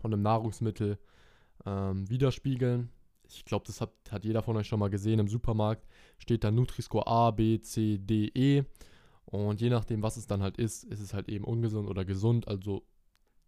von 0.00 0.12
einem 0.12 0.22
Nahrungsmittel 0.22 0.98
ähm, 1.64 2.10
widerspiegeln 2.10 2.90
ich 3.28 3.44
glaube, 3.44 3.64
das 3.66 3.80
hat, 3.80 3.92
hat 4.10 4.24
jeder 4.24 4.42
von 4.42 4.56
euch 4.56 4.66
schon 4.66 4.78
mal 4.80 4.90
gesehen 4.90 5.18
im 5.18 5.28
Supermarkt, 5.28 5.86
steht 6.18 6.44
da 6.44 6.50
Nutri-Score 6.50 7.06
A, 7.06 7.30
B, 7.30 7.60
C, 7.60 7.98
D, 7.98 8.30
E. 8.34 8.64
Und 9.24 9.60
je 9.60 9.70
nachdem, 9.70 10.02
was 10.02 10.16
es 10.16 10.26
dann 10.26 10.42
halt 10.42 10.56
ist, 10.56 10.84
ist 10.84 11.00
es 11.00 11.12
halt 11.12 11.28
eben 11.28 11.44
ungesund 11.44 11.88
oder 11.88 12.04
gesund. 12.04 12.46
Also 12.46 12.86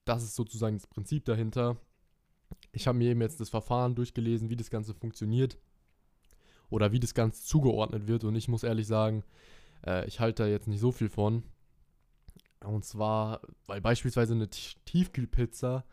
das 0.04 0.22
ist 0.22 0.34
sozusagen 0.34 0.76
das 0.76 0.86
Prinzip 0.86 1.24
dahinter. 1.24 1.76
Ich 2.72 2.86
habe 2.86 2.98
mir 2.98 3.10
eben 3.10 3.20
jetzt 3.20 3.40
das 3.40 3.50
Verfahren 3.50 3.94
durchgelesen, 3.94 4.50
wie 4.50 4.56
das 4.56 4.70
Ganze 4.70 4.94
funktioniert 4.94 5.58
oder 6.70 6.92
wie 6.92 7.00
das 7.00 7.14
Ganze 7.14 7.44
zugeordnet 7.44 8.08
wird. 8.08 8.24
Und 8.24 8.34
ich 8.34 8.48
muss 8.48 8.64
ehrlich 8.64 8.86
sagen, 8.86 9.22
äh, 9.86 10.06
ich 10.06 10.20
halte 10.20 10.42
da 10.44 10.48
jetzt 10.48 10.66
nicht 10.66 10.80
so 10.80 10.92
viel 10.92 11.08
von. 11.08 11.44
Und 12.64 12.84
zwar, 12.84 13.40
weil 13.66 13.80
beispielsweise 13.80 14.34
eine 14.34 14.48
Tiefkühlpizza 14.50 15.84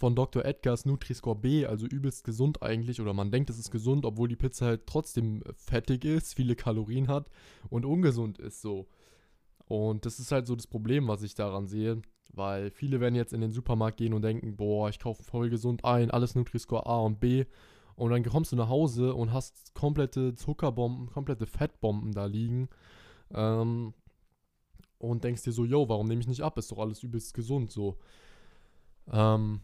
von 0.00 0.16
Dr. 0.16 0.46
Edgars 0.46 0.86
Nutri-Score 0.86 1.36
B, 1.36 1.66
also 1.66 1.86
übelst 1.86 2.24
gesund 2.24 2.62
eigentlich, 2.62 3.02
oder 3.02 3.12
man 3.12 3.30
denkt, 3.30 3.50
es 3.50 3.58
ist 3.58 3.70
gesund, 3.70 4.06
obwohl 4.06 4.28
die 4.28 4.36
Pizza 4.36 4.64
halt 4.64 4.86
trotzdem 4.86 5.42
fettig 5.54 6.06
ist, 6.06 6.34
viele 6.34 6.56
Kalorien 6.56 7.06
hat 7.06 7.28
und 7.68 7.84
ungesund 7.84 8.38
ist 8.38 8.62
so. 8.62 8.88
Und 9.66 10.06
das 10.06 10.18
ist 10.18 10.32
halt 10.32 10.46
so 10.46 10.56
das 10.56 10.66
Problem, 10.66 11.06
was 11.06 11.22
ich 11.22 11.34
daran 11.34 11.68
sehe, 11.68 12.00
weil 12.30 12.70
viele 12.70 12.98
werden 13.00 13.14
jetzt 13.14 13.34
in 13.34 13.42
den 13.42 13.52
Supermarkt 13.52 13.98
gehen 13.98 14.14
und 14.14 14.22
denken, 14.22 14.56
boah, 14.56 14.88
ich 14.88 14.98
kaufe 14.98 15.22
voll 15.22 15.50
gesund 15.50 15.84
ein, 15.84 16.10
alles 16.10 16.34
Nutri-Score 16.34 16.86
A 16.86 17.00
und 17.00 17.20
B. 17.20 17.44
Und 17.94 18.10
dann 18.10 18.24
kommst 18.24 18.52
du 18.52 18.56
nach 18.56 18.70
Hause 18.70 19.14
und 19.14 19.34
hast 19.34 19.74
komplette 19.74 20.32
Zuckerbomben, 20.32 21.10
komplette 21.10 21.44
Fettbomben 21.44 22.12
da 22.12 22.24
liegen. 22.24 22.70
Ähm, 23.34 23.92
und 24.98 25.24
denkst 25.24 25.42
dir 25.42 25.52
so, 25.52 25.66
yo, 25.66 25.90
warum 25.90 26.08
nehme 26.08 26.22
ich 26.22 26.26
nicht 26.26 26.42
ab? 26.42 26.56
Ist 26.56 26.72
doch 26.72 26.78
alles 26.78 27.02
übelst 27.02 27.34
gesund 27.34 27.70
so. 27.70 27.98
Ähm, 29.12 29.60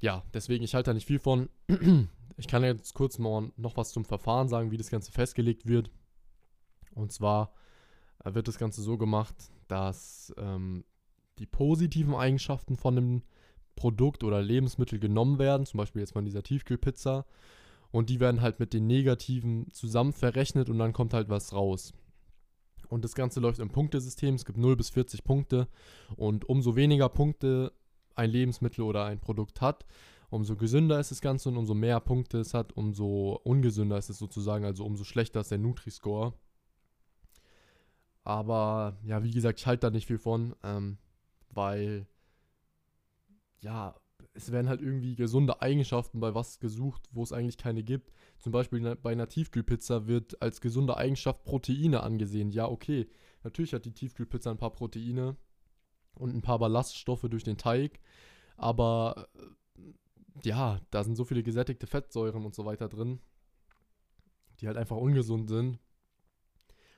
ja, 0.00 0.22
deswegen, 0.32 0.64
ich 0.64 0.74
halte 0.74 0.90
da 0.90 0.94
nicht 0.94 1.06
viel 1.06 1.18
von. 1.18 1.48
Ich 2.40 2.46
kann 2.46 2.62
jetzt 2.62 2.94
kurz 2.94 3.18
mal 3.18 3.50
noch 3.56 3.76
was 3.76 3.90
zum 3.90 4.04
Verfahren 4.04 4.48
sagen, 4.48 4.70
wie 4.70 4.76
das 4.76 4.90
Ganze 4.90 5.10
festgelegt 5.10 5.66
wird. 5.66 5.90
Und 6.94 7.10
zwar 7.10 7.52
äh, 8.24 8.32
wird 8.32 8.46
das 8.46 8.58
Ganze 8.58 8.80
so 8.80 8.96
gemacht, 8.96 9.34
dass 9.66 10.32
ähm, 10.38 10.84
die 11.40 11.46
positiven 11.46 12.14
Eigenschaften 12.14 12.76
von 12.76 12.96
einem 12.96 13.22
Produkt 13.74 14.24
oder 14.24 14.42
Lebensmittel 14.42 14.98
genommen 14.98 15.38
werden, 15.38 15.66
zum 15.66 15.78
Beispiel 15.78 16.00
jetzt 16.00 16.14
mal 16.14 16.24
dieser 16.24 16.44
Tiefkühlpizza, 16.44 17.26
und 17.90 18.10
die 18.10 18.20
werden 18.20 18.40
halt 18.40 18.60
mit 18.60 18.72
den 18.72 18.86
negativen 18.86 19.70
zusammen 19.72 20.12
verrechnet 20.12 20.68
und 20.68 20.78
dann 20.78 20.92
kommt 20.92 21.14
halt 21.14 21.28
was 21.28 21.52
raus. 21.52 21.92
Und 22.88 23.04
das 23.04 23.14
Ganze 23.14 23.40
läuft 23.40 23.60
im 23.60 23.70
Punktesystem, 23.70 24.34
es 24.34 24.44
gibt 24.44 24.58
0 24.58 24.76
bis 24.76 24.90
40 24.90 25.24
Punkte 25.24 25.68
und 26.16 26.48
umso 26.48 26.76
weniger 26.76 27.08
Punkte 27.08 27.72
ein 28.18 28.30
Lebensmittel 28.30 28.82
oder 28.82 29.04
ein 29.04 29.20
Produkt 29.20 29.60
hat, 29.60 29.86
umso 30.30 30.56
gesünder 30.56 31.00
ist 31.00 31.10
das 31.10 31.20
Ganze 31.20 31.48
und 31.48 31.56
umso 31.56 31.74
mehr 31.74 32.00
Punkte 32.00 32.38
es 32.38 32.54
hat, 32.54 32.72
umso 32.72 33.40
ungesünder 33.44 33.98
ist 33.98 34.10
es 34.10 34.18
sozusagen, 34.18 34.64
also 34.64 34.84
umso 34.84 35.04
schlechter 35.04 35.40
ist 35.40 35.50
der 35.50 35.58
Nutri-Score. 35.58 36.34
Aber 38.24 38.98
ja, 39.04 39.22
wie 39.24 39.30
gesagt, 39.30 39.58
ich 39.60 39.66
halte 39.66 39.86
da 39.86 39.90
nicht 39.90 40.06
viel 40.06 40.18
von, 40.18 40.54
ähm, 40.62 40.98
weil 41.50 42.06
ja, 43.60 43.94
es 44.34 44.52
werden 44.52 44.68
halt 44.68 44.80
irgendwie 44.80 45.16
gesunde 45.16 45.62
Eigenschaften 45.62 46.20
bei 46.20 46.34
was 46.34 46.60
gesucht, 46.60 47.08
wo 47.12 47.22
es 47.22 47.32
eigentlich 47.32 47.56
keine 47.56 47.82
gibt. 47.82 48.12
Zum 48.38 48.52
Beispiel 48.52 48.96
bei 48.96 49.12
einer 49.12 49.28
Tiefkühlpizza 49.28 50.06
wird 50.06 50.40
als 50.42 50.60
gesunde 50.60 50.96
Eigenschaft 50.96 51.44
Proteine 51.44 52.02
angesehen. 52.02 52.50
Ja, 52.50 52.68
okay, 52.68 53.08
natürlich 53.42 53.72
hat 53.72 53.84
die 53.84 53.92
Tiefkühlpizza 53.92 54.50
ein 54.50 54.58
paar 54.58 54.72
Proteine, 54.72 55.36
und 56.18 56.34
ein 56.34 56.42
paar 56.42 56.58
Ballaststoffe 56.58 57.26
durch 57.30 57.44
den 57.44 57.56
Teig. 57.56 58.00
Aber 58.56 59.28
äh, 59.34 60.48
ja, 60.48 60.80
da 60.90 61.04
sind 61.04 61.16
so 61.16 61.24
viele 61.24 61.42
gesättigte 61.42 61.86
Fettsäuren 61.86 62.44
und 62.44 62.54
so 62.54 62.64
weiter 62.64 62.88
drin, 62.88 63.20
die 64.60 64.66
halt 64.66 64.76
einfach 64.76 64.96
ungesund 64.96 65.48
sind. 65.48 65.78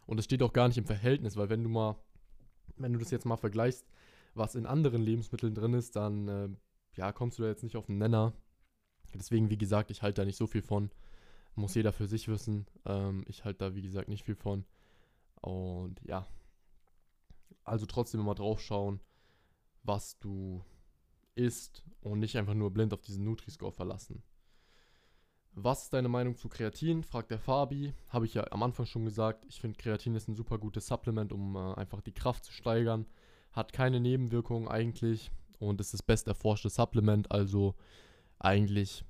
Und 0.06 0.18
es 0.18 0.24
steht 0.24 0.42
auch 0.42 0.52
gar 0.52 0.68
nicht 0.68 0.78
im 0.78 0.86
Verhältnis, 0.86 1.36
weil 1.36 1.50
wenn 1.50 1.62
du 1.62 1.68
mal, 1.68 1.96
wenn 2.76 2.92
du 2.92 2.98
das 2.98 3.10
jetzt 3.10 3.26
mal 3.26 3.36
vergleichst, 3.36 3.86
was 4.34 4.54
in 4.54 4.66
anderen 4.66 5.02
Lebensmitteln 5.02 5.54
drin 5.54 5.74
ist, 5.74 5.96
dann 5.96 6.28
äh, 6.28 6.48
ja, 6.96 7.12
kommst 7.12 7.38
du 7.38 7.42
da 7.42 7.48
jetzt 7.48 7.62
nicht 7.62 7.76
auf 7.76 7.86
den 7.86 7.98
Nenner. 7.98 8.32
Deswegen, 9.14 9.50
wie 9.50 9.58
gesagt, 9.58 9.90
ich 9.90 10.02
halte 10.02 10.22
da 10.22 10.24
nicht 10.24 10.36
so 10.36 10.46
viel 10.46 10.62
von. 10.62 10.90
Muss 11.54 11.74
jeder 11.74 11.92
für 11.92 12.06
sich 12.06 12.28
wissen. 12.28 12.66
Ähm, 12.86 13.24
ich 13.26 13.44
halte 13.44 13.58
da, 13.58 13.74
wie 13.74 13.82
gesagt, 13.82 14.08
nicht 14.08 14.24
viel 14.24 14.36
von. 14.36 14.64
Und 15.40 16.00
ja. 16.04 16.26
Also 17.64 17.86
trotzdem 17.86 18.20
immer 18.20 18.34
drauf 18.34 18.60
schauen, 18.60 19.00
was 19.82 20.18
du 20.18 20.64
isst 21.34 21.84
und 22.00 22.18
nicht 22.18 22.36
einfach 22.36 22.54
nur 22.54 22.70
blind 22.70 22.92
auf 22.92 23.02
diesen 23.02 23.24
Nutri-Score 23.24 23.72
verlassen. 23.72 24.22
Was 25.52 25.84
ist 25.84 25.92
deine 25.92 26.08
Meinung 26.08 26.36
zu 26.36 26.48
Kreatin? 26.48 27.02
fragt 27.02 27.30
der 27.30 27.38
Fabi. 27.38 27.92
Habe 28.08 28.26
ich 28.26 28.34
ja 28.34 28.46
am 28.52 28.62
Anfang 28.62 28.86
schon 28.86 29.04
gesagt. 29.04 29.44
Ich 29.48 29.60
finde 29.60 29.78
Kreatin 29.78 30.14
ist 30.14 30.28
ein 30.28 30.36
super 30.36 30.58
gutes 30.58 30.86
Supplement, 30.86 31.32
um 31.32 31.56
äh, 31.56 31.74
einfach 31.74 32.00
die 32.00 32.14
Kraft 32.14 32.44
zu 32.44 32.52
steigern. 32.52 33.06
Hat 33.52 33.72
keine 33.72 33.98
Nebenwirkungen 34.00 34.68
eigentlich 34.68 35.30
und 35.58 35.80
ist 35.80 35.92
das 35.92 36.02
best 36.02 36.28
erforschte 36.28 36.70
Supplement, 36.70 37.30
also 37.32 37.74
eigentlich 38.38 39.04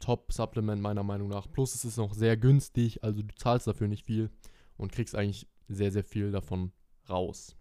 Top-Supplement 0.00 0.80
meiner 0.80 1.02
Meinung 1.02 1.28
nach. 1.28 1.50
Plus 1.50 1.74
es 1.74 1.84
ist 1.84 1.98
noch 1.98 2.14
sehr 2.14 2.36
günstig, 2.36 3.04
also 3.04 3.22
du 3.22 3.34
zahlst 3.34 3.66
dafür 3.66 3.88
nicht 3.88 4.06
viel 4.06 4.30
und 4.76 4.90
kriegst 4.90 5.14
eigentlich 5.14 5.46
sehr, 5.68 5.92
sehr 5.92 6.04
viel 6.04 6.30
davon 6.30 6.72
raus. 7.08 7.56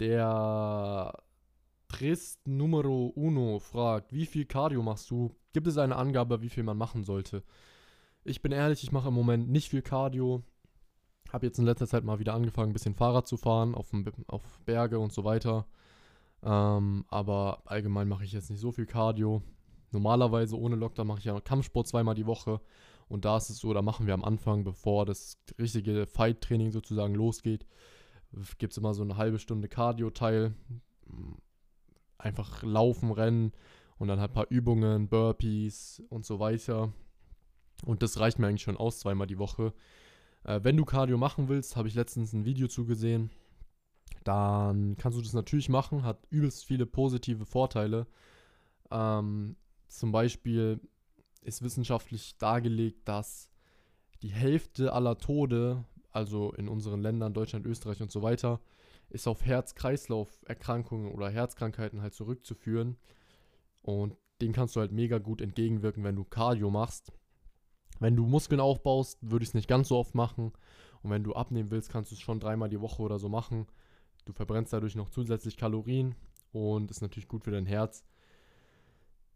Der 0.00 1.12
Trist 1.88 2.48
Numero 2.48 3.12
Uno 3.14 3.58
fragt, 3.58 4.14
wie 4.14 4.24
viel 4.24 4.46
Cardio 4.46 4.82
machst 4.82 5.10
du? 5.10 5.36
Gibt 5.52 5.66
es 5.66 5.76
eine 5.76 5.96
Angabe, 5.96 6.40
wie 6.40 6.48
viel 6.48 6.62
man 6.62 6.78
machen 6.78 7.04
sollte? 7.04 7.42
Ich 8.24 8.40
bin 8.40 8.50
ehrlich, 8.50 8.82
ich 8.82 8.92
mache 8.92 9.08
im 9.08 9.14
Moment 9.14 9.50
nicht 9.50 9.68
viel 9.68 9.82
Cardio. 9.82 10.42
Habe 11.30 11.46
jetzt 11.46 11.58
in 11.58 11.66
letzter 11.66 11.86
Zeit 11.86 12.02
mal 12.02 12.18
wieder 12.18 12.32
angefangen, 12.32 12.70
ein 12.70 12.72
bisschen 12.72 12.94
Fahrrad 12.94 13.26
zu 13.26 13.36
fahren, 13.36 13.74
auf, 13.74 13.88
auf 14.28 14.42
Berge 14.64 14.98
und 14.98 15.12
so 15.12 15.24
weiter. 15.24 15.66
Ähm, 16.42 17.04
aber 17.08 17.62
allgemein 17.66 18.08
mache 18.08 18.24
ich 18.24 18.32
jetzt 18.32 18.48
nicht 18.48 18.60
so 18.60 18.72
viel 18.72 18.86
Cardio. 18.86 19.42
Normalerweise 19.90 20.58
ohne 20.58 20.76
Lockdown 20.76 21.08
mache 21.08 21.18
ich 21.18 21.26
ja 21.26 21.38
Kampfsport 21.40 21.86
zweimal 21.86 22.14
die 22.14 22.26
Woche. 22.26 22.62
Und 23.08 23.26
da 23.26 23.36
ist 23.36 23.50
es 23.50 23.58
so, 23.58 23.74
da 23.74 23.82
machen 23.82 24.06
wir 24.06 24.14
am 24.14 24.24
Anfang, 24.24 24.64
bevor 24.64 25.04
das 25.04 25.36
richtige 25.58 26.06
Fight-Training 26.06 26.70
sozusagen 26.70 27.14
losgeht, 27.14 27.66
gibt 28.58 28.72
es 28.72 28.78
immer 28.78 28.94
so 28.94 29.02
eine 29.02 29.16
halbe 29.16 29.38
Stunde 29.38 29.68
Cardio-Teil. 29.68 30.54
Einfach 32.18 32.62
laufen, 32.62 33.10
rennen 33.12 33.52
und 33.98 34.08
dann 34.08 34.20
halt 34.20 34.30
ein 34.30 34.34
paar 34.34 34.50
Übungen, 34.50 35.08
Burpees 35.08 36.02
und 36.08 36.24
so 36.24 36.38
weiter. 36.38 36.92
Und 37.84 38.02
das 38.02 38.18
reicht 38.20 38.38
mir 38.38 38.46
eigentlich 38.46 38.62
schon 38.62 38.76
aus, 38.76 39.00
zweimal 39.00 39.26
die 39.26 39.38
Woche. 39.38 39.72
Äh, 40.44 40.60
wenn 40.62 40.76
du 40.76 40.84
Cardio 40.84 41.18
machen 41.18 41.48
willst, 41.48 41.76
habe 41.76 41.88
ich 41.88 41.94
letztens 41.94 42.32
ein 42.32 42.44
Video 42.44 42.68
zugesehen. 42.68 43.30
Dann 44.24 44.96
kannst 44.96 45.18
du 45.18 45.22
das 45.22 45.32
natürlich 45.32 45.68
machen, 45.68 46.04
hat 46.04 46.26
übelst 46.30 46.64
viele 46.64 46.86
positive 46.86 47.46
Vorteile. 47.46 48.06
Ähm, 48.90 49.56
zum 49.88 50.12
Beispiel 50.12 50.80
ist 51.42 51.62
wissenschaftlich 51.62 52.36
dargelegt, 52.38 53.08
dass 53.08 53.50
die 54.22 54.32
Hälfte 54.32 54.92
aller 54.92 55.16
Tode, 55.18 55.84
also 56.12 56.52
in 56.52 56.68
unseren 56.68 57.00
Ländern, 57.00 57.34
Deutschland, 57.34 57.66
Österreich 57.66 58.00
und 58.02 58.10
so 58.10 58.22
weiter, 58.22 58.60
ist 59.08 59.26
auf 59.26 59.44
Herz-Kreislauf-Erkrankungen 59.44 61.12
oder 61.12 61.28
Herzkrankheiten 61.30 62.02
halt 62.02 62.14
zurückzuführen. 62.14 62.96
Und 63.82 64.16
dem 64.40 64.52
kannst 64.52 64.76
du 64.76 64.80
halt 64.80 64.92
mega 64.92 65.18
gut 65.18 65.40
entgegenwirken, 65.40 66.04
wenn 66.04 66.16
du 66.16 66.24
Cardio 66.24 66.70
machst. 66.70 67.12
Wenn 67.98 68.16
du 68.16 68.24
Muskeln 68.24 68.60
aufbaust, 68.60 69.18
würde 69.20 69.42
ich 69.42 69.50
es 69.50 69.54
nicht 69.54 69.68
ganz 69.68 69.88
so 69.88 69.96
oft 69.96 70.14
machen. 70.14 70.52
Und 71.02 71.10
wenn 71.10 71.24
du 71.24 71.34
abnehmen 71.34 71.70
willst, 71.70 71.90
kannst 71.90 72.10
du 72.10 72.14
es 72.14 72.20
schon 72.20 72.40
dreimal 72.40 72.68
die 72.68 72.80
Woche 72.80 73.02
oder 73.02 73.18
so 73.18 73.28
machen. 73.28 73.66
Du 74.24 74.32
verbrennst 74.32 74.72
dadurch 74.72 74.94
noch 74.94 75.10
zusätzlich 75.10 75.56
Kalorien 75.56 76.14
und 76.52 76.90
ist 76.90 77.02
natürlich 77.02 77.28
gut 77.28 77.44
für 77.44 77.50
dein 77.50 77.66
Herz. 77.66 78.04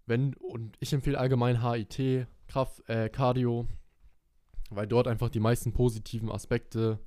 Wenn, 0.07 0.35
und 0.35 0.77
ich 0.81 0.93
empfehle 0.93 1.19
allgemein 1.19 1.63
HIT, 1.63 2.27
Kraft, 2.47 2.87
äh, 2.89 3.09
Cardio, 3.09 3.67
weil 4.71 4.87
dort 4.87 5.09
einfach 5.09 5.31
die 5.31 5.41
meisten 5.41 5.73
positiven 5.73 6.31
Aspekte 6.31 6.99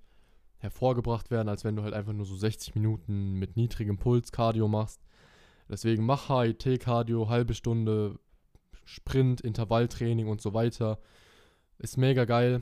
hervorgebracht 0.59 1.29
werden, 1.29 1.49
als 1.49 1.63
wenn 1.63 1.75
du 1.75 1.83
halt 1.83 1.93
einfach 1.93 2.13
nur 2.13 2.25
so 2.25 2.35
60 2.35 2.75
Minuten 2.75 3.33
mit 3.33 3.55
niedrigem 3.57 3.97
Puls 3.97 4.31
Cardio 4.31 4.67
machst. 4.67 5.01
Deswegen 5.69 6.05
mach 6.05 6.27
HIT 6.27 6.79
Cardio, 6.79 7.29
halbe 7.29 7.53
Stunde 7.53 8.19
Sprint, 8.85 9.41
Intervalltraining 9.41 10.27
und 10.27 10.41
so 10.41 10.53
weiter. 10.53 10.99
Ist 11.77 11.97
mega 11.97 12.25
geil. 12.25 12.61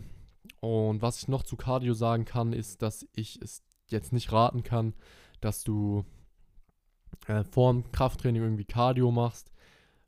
Und 0.59 1.01
was 1.01 1.19
ich 1.19 1.27
noch 1.27 1.43
zu 1.43 1.55
Cardio 1.55 1.93
sagen 1.93 2.25
kann, 2.25 2.51
ist, 2.51 2.81
dass 2.81 3.07
ich 3.13 3.39
es 3.41 3.63
jetzt 3.87 4.11
nicht 4.11 4.31
raten 4.31 4.63
kann, 4.63 4.93
dass 5.39 5.63
du 5.63 6.03
äh, 7.27 7.43
vor 7.43 7.71
dem 7.71 7.91
Krafttraining 7.91 8.41
irgendwie 8.41 8.65
Cardio 8.65 9.11
machst, 9.11 9.51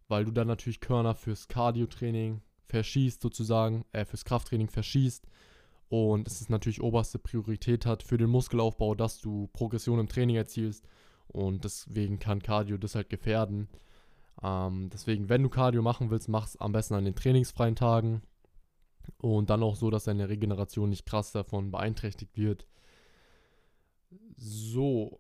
weil 0.08 0.26
du 0.26 0.32
dann 0.32 0.47
natürlich 0.47 0.80
Körner 0.80 1.15
fürs 1.15 1.47
Cardio-Training 1.47 2.41
verschießt 2.67 3.21
sozusagen, 3.21 3.86
äh, 3.91 4.06
fürs 4.06 4.25
Krafttraining 4.25 4.69
verschießt. 4.69 5.25
Und 5.89 6.27
es 6.27 6.41
ist 6.41 6.49
natürlich 6.49 6.82
oberste 6.82 7.17
Priorität 7.17 7.86
hat 7.86 8.03
für 8.03 8.17
den 8.17 8.30
Muskelaufbau, 8.30 8.93
dass 8.95 9.19
du 9.19 9.47
Progression 9.53 9.99
im 9.99 10.10
Training 10.10 10.36
erzielst. 10.36 10.86
Und 11.27 11.63
deswegen 11.63 12.19
kann 12.19 12.41
Cardio 12.41 12.77
das 12.77 12.95
halt 12.95 13.10
gefährden. 13.10 13.69
Ähm, 14.43 14.89
deswegen, 14.91 15.30
wenn 15.30 15.43
du 15.43 15.49
Cardio 15.49 15.82
machen 15.82 16.10
willst, 16.10 16.30
mach 16.30 16.45
es 16.45 16.58
am 16.58 16.73
besten 16.73 16.95
an 16.95 17.06
den 17.06 17.15
trainingsfreien 17.15 17.75
Tagen. 17.75 18.21
Und 19.19 19.49
dann 19.49 19.63
auch 19.63 19.75
so, 19.75 19.89
dass 19.89 20.03
deine 20.03 20.27
Regeneration 20.27 20.89
nicht 20.89 21.06
krass 21.06 21.32
davon 21.32 21.71
beeinträchtigt 21.71 22.36
wird. 22.38 22.67
So, 24.36 25.19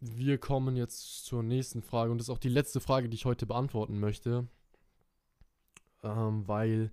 wir 0.00 0.38
kommen 0.38 0.76
jetzt 0.76 1.26
zur 1.26 1.42
nächsten 1.42 1.82
Frage. 1.82 2.10
Und 2.10 2.18
das 2.18 2.28
ist 2.28 2.34
auch 2.34 2.38
die 2.38 2.48
letzte 2.48 2.80
Frage, 2.80 3.08
die 3.08 3.16
ich 3.16 3.26
heute 3.26 3.46
beantworten 3.46 4.00
möchte, 4.00 4.48
ähm, 6.02 6.46
weil 6.46 6.90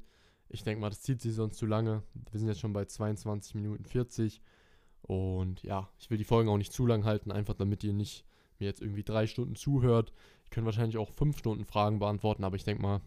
ich 0.50 0.64
denke 0.64 0.82
mal, 0.82 0.90
das 0.90 1.02
zieht 1.02 1.22
sich 1.22 1.34
sonst 1.34 1.58
zu 1.58 1.66
lange. 1.66 2.04
Wir 2.32 2.40
sind 2.40 2.48
jetzt 2.48 2.60
schon 2.60 2.74
bei 2.74 2.86
22 2.86 3.56
Minuten 3.56 3.86
40 3.86 4.42
und 5.02 5.62
ja, 5.64 5.90
ich 6.00 6.10
will 6.10 6.18
die 6.18 6.24
Folgen 6.24 6.50
auch 6.50 6.58
nicht 6.58 6.74
zu 6.74 6.86
lang 6.86 7.04
halten, 7.04 7.32
einfach 7.32 7.54
damit 7.54 7.84
ihr 7.84 7.94
nicht 7.94 8.26
mir 8.60 8.66
jetzt 8.66 8.82
irgendwie 8.82 9.04
drei 9.04 9.28
Stunden 9.28 9.56
zuhört. 9.56 10.14
Ihr 10.46 10.50
könnt 10.52 10.66
wahrscheinlich 10.66 10.98
auch 10.98 11.12
fünf 11.12 11.38
Stunden 11.38 11.66
Fragen 11.66 12.00
beantworten, 12.00 12.44
aber 12.44 12.56
ich 12.56 12.64
denke 12.64 12.82
mal, 12.82 13.02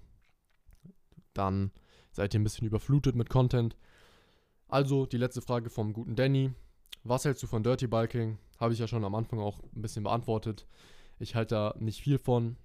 dann 1.32 1.70
seid 2.12 2.34
ihr 2.34 2.40
ein 2.40 2.44
bisschen 2.44 2.66
überflutet 2.66 3.14
mit 3.14 3.30
Content. 3.30 3.76
Also 4.68 5.06
die 5.06 5.16
letzte 5.16 5.40
Frage 5.40 5.70
vom 5.70 5.92
guten 5.92 6.16
Danny. 6.16 6.52
Was 7.04 7.24
hältst 7.24 7.42
du 7.42 7.46
von 7.46 7.62
Dirty 7.62 7.86
Bulking? 7.86 8.38
Habe 8.58 8.74
ich 8.74 8.78
ja 8.78 8.88
schon 8.88 9.04
am 9.04 9.14
Anfang 9.14 9.38
auch 9.38 9.60
ein 9.74 9.82
bisschen 9.82 10.02
beantwortet. 10.02 10.66
Ich 11.18 11.34
halte 11.34 11.54
da 11.54 11.74
nicht 11.78 12.02
viel 12.02 12.18
von. 12.18 12.56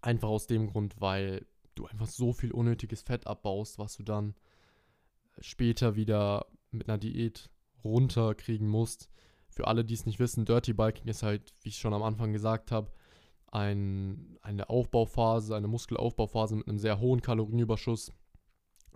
Einfach 0.00 0.28
aus 0.28 0.46
dem 0.46 0.68
Grund, 0.68 1.00
weil 1.00 1.46
du 1.78 1.86
einfach 1.86 2.08
so 2.08 2.32
viel 2.32 2.52
unnötiges 2.52 3.02
Fett 3.02 3.26
abbaust, 3.26 3.78
was 3.78 3.96
du 3.96 4.02
dann 4.02 4.34
später 5.40 5.96
wieder 5.96 6.46
mit 6.70 6.88
einer 6.88 6.98
Diät 6.98 7.50
runterkriegen 7.84 8.68
musst. 8.68 9.08
Für 9.48 9.66
alle, 9.66 9.84
die 9.84 9.94
es 9.94 10.06
nicht 10.06 10.18
wissen, 10.18 10.44
Dirty 10.44 10.72
Bulking 10.72 11.06
ist 11.06 11.22
halt, 11.22 11.54
wie 11.62 11.70
ich 11.70 11.78
schon 11.78 11.94
am 11.94 12.02
Anfang 12.02 12.32
gesagt 12.32 12.72
habe, 12.72 12.90
ein, 13.50 14.38
eine 14.42 14.68
Aufbauphase, 14.68 15.56
eine 15.56 15.68
Muskelaufbauphase 15.68 16.56
mit 16.56 16.68
einem 16.68 16.78
sehr 16.78 17.00
hohen 17.00 17.22
Kalorienüberschuss. 17.22 18.12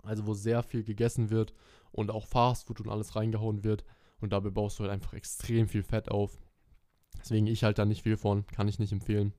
Also 0.03 0.25
wo 0.25 0.33
sehr 0.33 0.63
viel 0.63 0.83
gegessen 0.83 1.29
wird 1.29 1.53
und 1.91 2.11
auch 2.11 2.25
Fastfood 2.25 2.81
und 2.81 2.89
alles 2.89 3.15
reingehauen 3.15 3.63
wird. 3.63 3.83
Und 4.19 4.33
dabei 4.33 4.49
baust 4.49 4.77
du 4.77 4.83
halt 4.83 4.91
einfach 4.91 5.13
extrem 5.13 5.67
viel 5.67 5.83
Fett 5.83 6.09
auf. 6.09 6.39
Deswegen 7.19 7.47
ich 7.47 7.63
halt 7.63 7.77
da 7.77 7.85
nicht 7.85 8.03
viel 8.03 8.17
von, 8.17 8.45
kann 8.47 8.67
ich 8.67 8.79
nicht 8.79 8.91
empfehlen. 8.91 9.33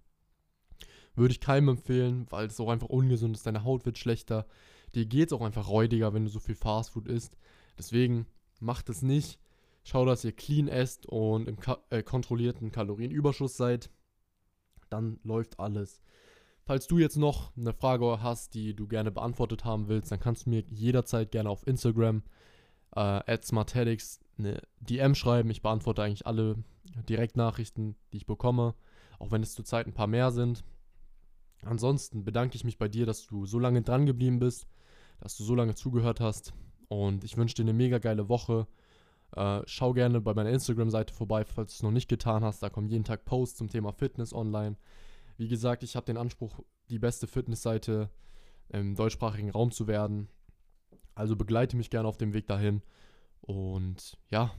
Würde 1.14 1.33
ich 1.33 1.40
keinem 1.40 1.68
empfehlen, 1.68 2.27
weil 2.31 2.46
es 2.46 2.61
auch 2.61 2.70
einfach 2.70 2.88
ungesund 2.88 3.37
ist. 3.37 3.46
Deine 3.46 3.64
Haut 3.64 3.85
wird 3.85 3.98
schlechter. 3.98 4.46
Dir 4.94 5.07
geht 5.07 5.29
es 5.29 5.33
auch 5.33 5.42
einfach 5.42 5.68
räudiger, 5.68 6.14
wenn 6.14 6.25
du 6.25 6.31
so 6.31 6.40
viel 6.40 6.55
Fastfood 6.55 7.09
isst. 7.09 7.37
Deswegen 7.79 8.27
macht 8.61 8.88
es 8.88 9.03
nicht. 9.03 9.38
Schau, 9.85 10.05
dass 10.05 10.25
ihr 10.25 10.33
clean 10.33 10.68
esst 10.68 11.07
und 11.07 11.48
im 11.48 11.59
ka 11.59 11.79
äh, 11.90 12.03
kontrollierten 12.03 12.70
Kalorienüberschuss 12.70 13.57
seid. 13.57 13.90
Dann 14.90 15.18
läuft 15.25 15.59
alles. 15.59 16.03
Falls 16.64 16.87
du 16.87 16.98
jetzt 16.98 17.16
noch 17.16 17.57
eine 17.57 17.72
Frage 17.72 18.22
hast, 18.22 18.55
die 18.55 18.75
du 18.75 18.87
gerne 18.87 19.11
beantwortet 19.11 19.64
haben 19.64 19.88
willst, 19.88 20.12
dann 20.12 20.20
kannst 20.20 20.46
du 20.46 20.51
mir 20.51 20.62
jederzeit 20.70 21.33
gerne 21.33 21.51
auf 21.51 21.66
Instagram 21.66 22.22
äh, 22.94 23.38
smartetics 23.42 24.20
eine 24.38 24.62
DM 24.81 25.14
schreiben. 25.14 25.51
Ich 25.51 25.62
beantworte 25.62 26.03
eigentlich 26.03 26.27
alle 26.27 26.62
Direktnachrichten, 27.09 27.96
die 28.12 28.18
ich 28.18 28.27
bekomme, 28.27 28.75
auch 29.18 29.33
wenn 29.33 29.42
es 29.42 29.55
zurzeit 29.55 29.87
ein 29.87 29.94
paar 29.94 30.07
mehr 30.07 30.31
sind. 30.31 30.62
Ansonsten 31.64 32.25
bedanke 32.25 32.57
ich 32.57 32.64
mich 32.64 32.79
bei 32.79 32.88
dir, 32.88 33.07
dass 33.07 33.27
du 33.27 33.46
so 33.46 33.59
lange 33.59 33.83
dran 33.83 34.07
geblieben 34.07 34.38
bist, 34.38 34.66
dass 35.20 35.37
du 35.37 35.44
so 35.44 35.55
lange 35.55 35.75
zugehört 35.75 36.20
hast 36.20 36.53
und 36.88 37.25
ich 37.25 37.37
wünsche 37.37 37.55
dir 37.55 37.62
eine 37.62 37.72
mega 37.72 37.98
geile 37.98 38.29
Woche. 38.29 38.66
Äh, 39.37 39.62
schau 39.66 39.92
gerne 39.92 40.20
bei 40.20 40.35
meiner 40.35 40.51
Instagram-Seite 40.51 41.14
vorbei, 41.14 41.44
falls 41.44 41.72
du 41.72 41.77
es 41.77 41.83
noch 41.83 41.92
nicht 41.92 42.09
getan 42.09 42.44
hast. 42.44 42.62
Da 42.62 42.68
kommen 42.68 42.88
jeden 42.88 43.05
Tag 43.05 43.25
Posts 43.25 43.59
zum 43.59 43.70
Thema 43.70 43.92
Fitness 43.92 44.35
online. 44.35 44.77
Wie 45.38 45.48
gesagt, 45.48 45.83
ich 45.85 45.96
habe 45.96 46.05
den 46.05 46.16
Anspruch, 46.16 46.61
die 46.90 46.98
beste 46.98 47.27
Fitnessseite 47.27 48.11
im 48.68 48.94
deutschsprachigen 48.94 49.51
Raum 49.51 49.70
zu 49.70 49.87
werden. 49.87 50.29
Also 51.14 51.37
begleite 51.37 51.77
mich 51.77 51.90
gerne 51.90 52.09
auf 52.09 52.18
dem 52.18 52.35
Weg 52.35 52.46
dahin. 52.46 52.83
Und 53.40 54.18
ja, 54.31 54.53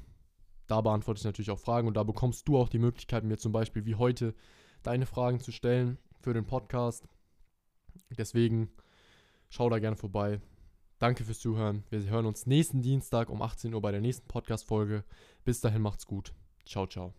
da 0.68 0.82
beantworte 0.82 1.20
ich 1.20 1.26
natürlich 1.26 1.52
auch 1.52 1.60
Fragen 1.60 1.88
und 1.88 1.96
da 1.96 2.04
bekommst 2.04 2.48
du 2.48 2.58
auch 2.58 2.70
die 2.70 2.80
Möglichkeit, 2.80 3.24
mir 3.24 3.38
zum 3.38 3.52
Beispiel 3.52 3.86
wie 3.86 3.96
heute 3.96 4.34
deine 4.82 5.06
Fragen 5.06 5.40
zu 5.40 5.52
stellen 5.52 5.98
für 6.24 6.34
den 6.34 6.46
Podcast. 6.46 7.08
Deswegen 8.18 8.70
schau 9.50 9.70
da 9.70 9.80
gerne 9.80 9.98
vorbei. 9.98 10.40
Danke 11.00 11.26
fürs 11.26 11.40
Zuhören. 11.40 11.84
Wir 11.90 12.02
hören 12.04 12.26
uns 12.26 12.46
nächsten 12.46 12.82
Dienstag 12.82 13.30
um 13.30 13.42
18 13.42 13.74
Uhr 13.74 13.82
bei 13.82 13.92
der 13.92 14.02
nächsten 14.02 14.28
Podcast-Folge. 14.28 15.04
Bis 15.44 15.60
dahin 15.60 15.82
macht's 15.82 16.08
gut. 16.08 16.34
Ciao, 16.66 16.88
ciao. 16.88 17.14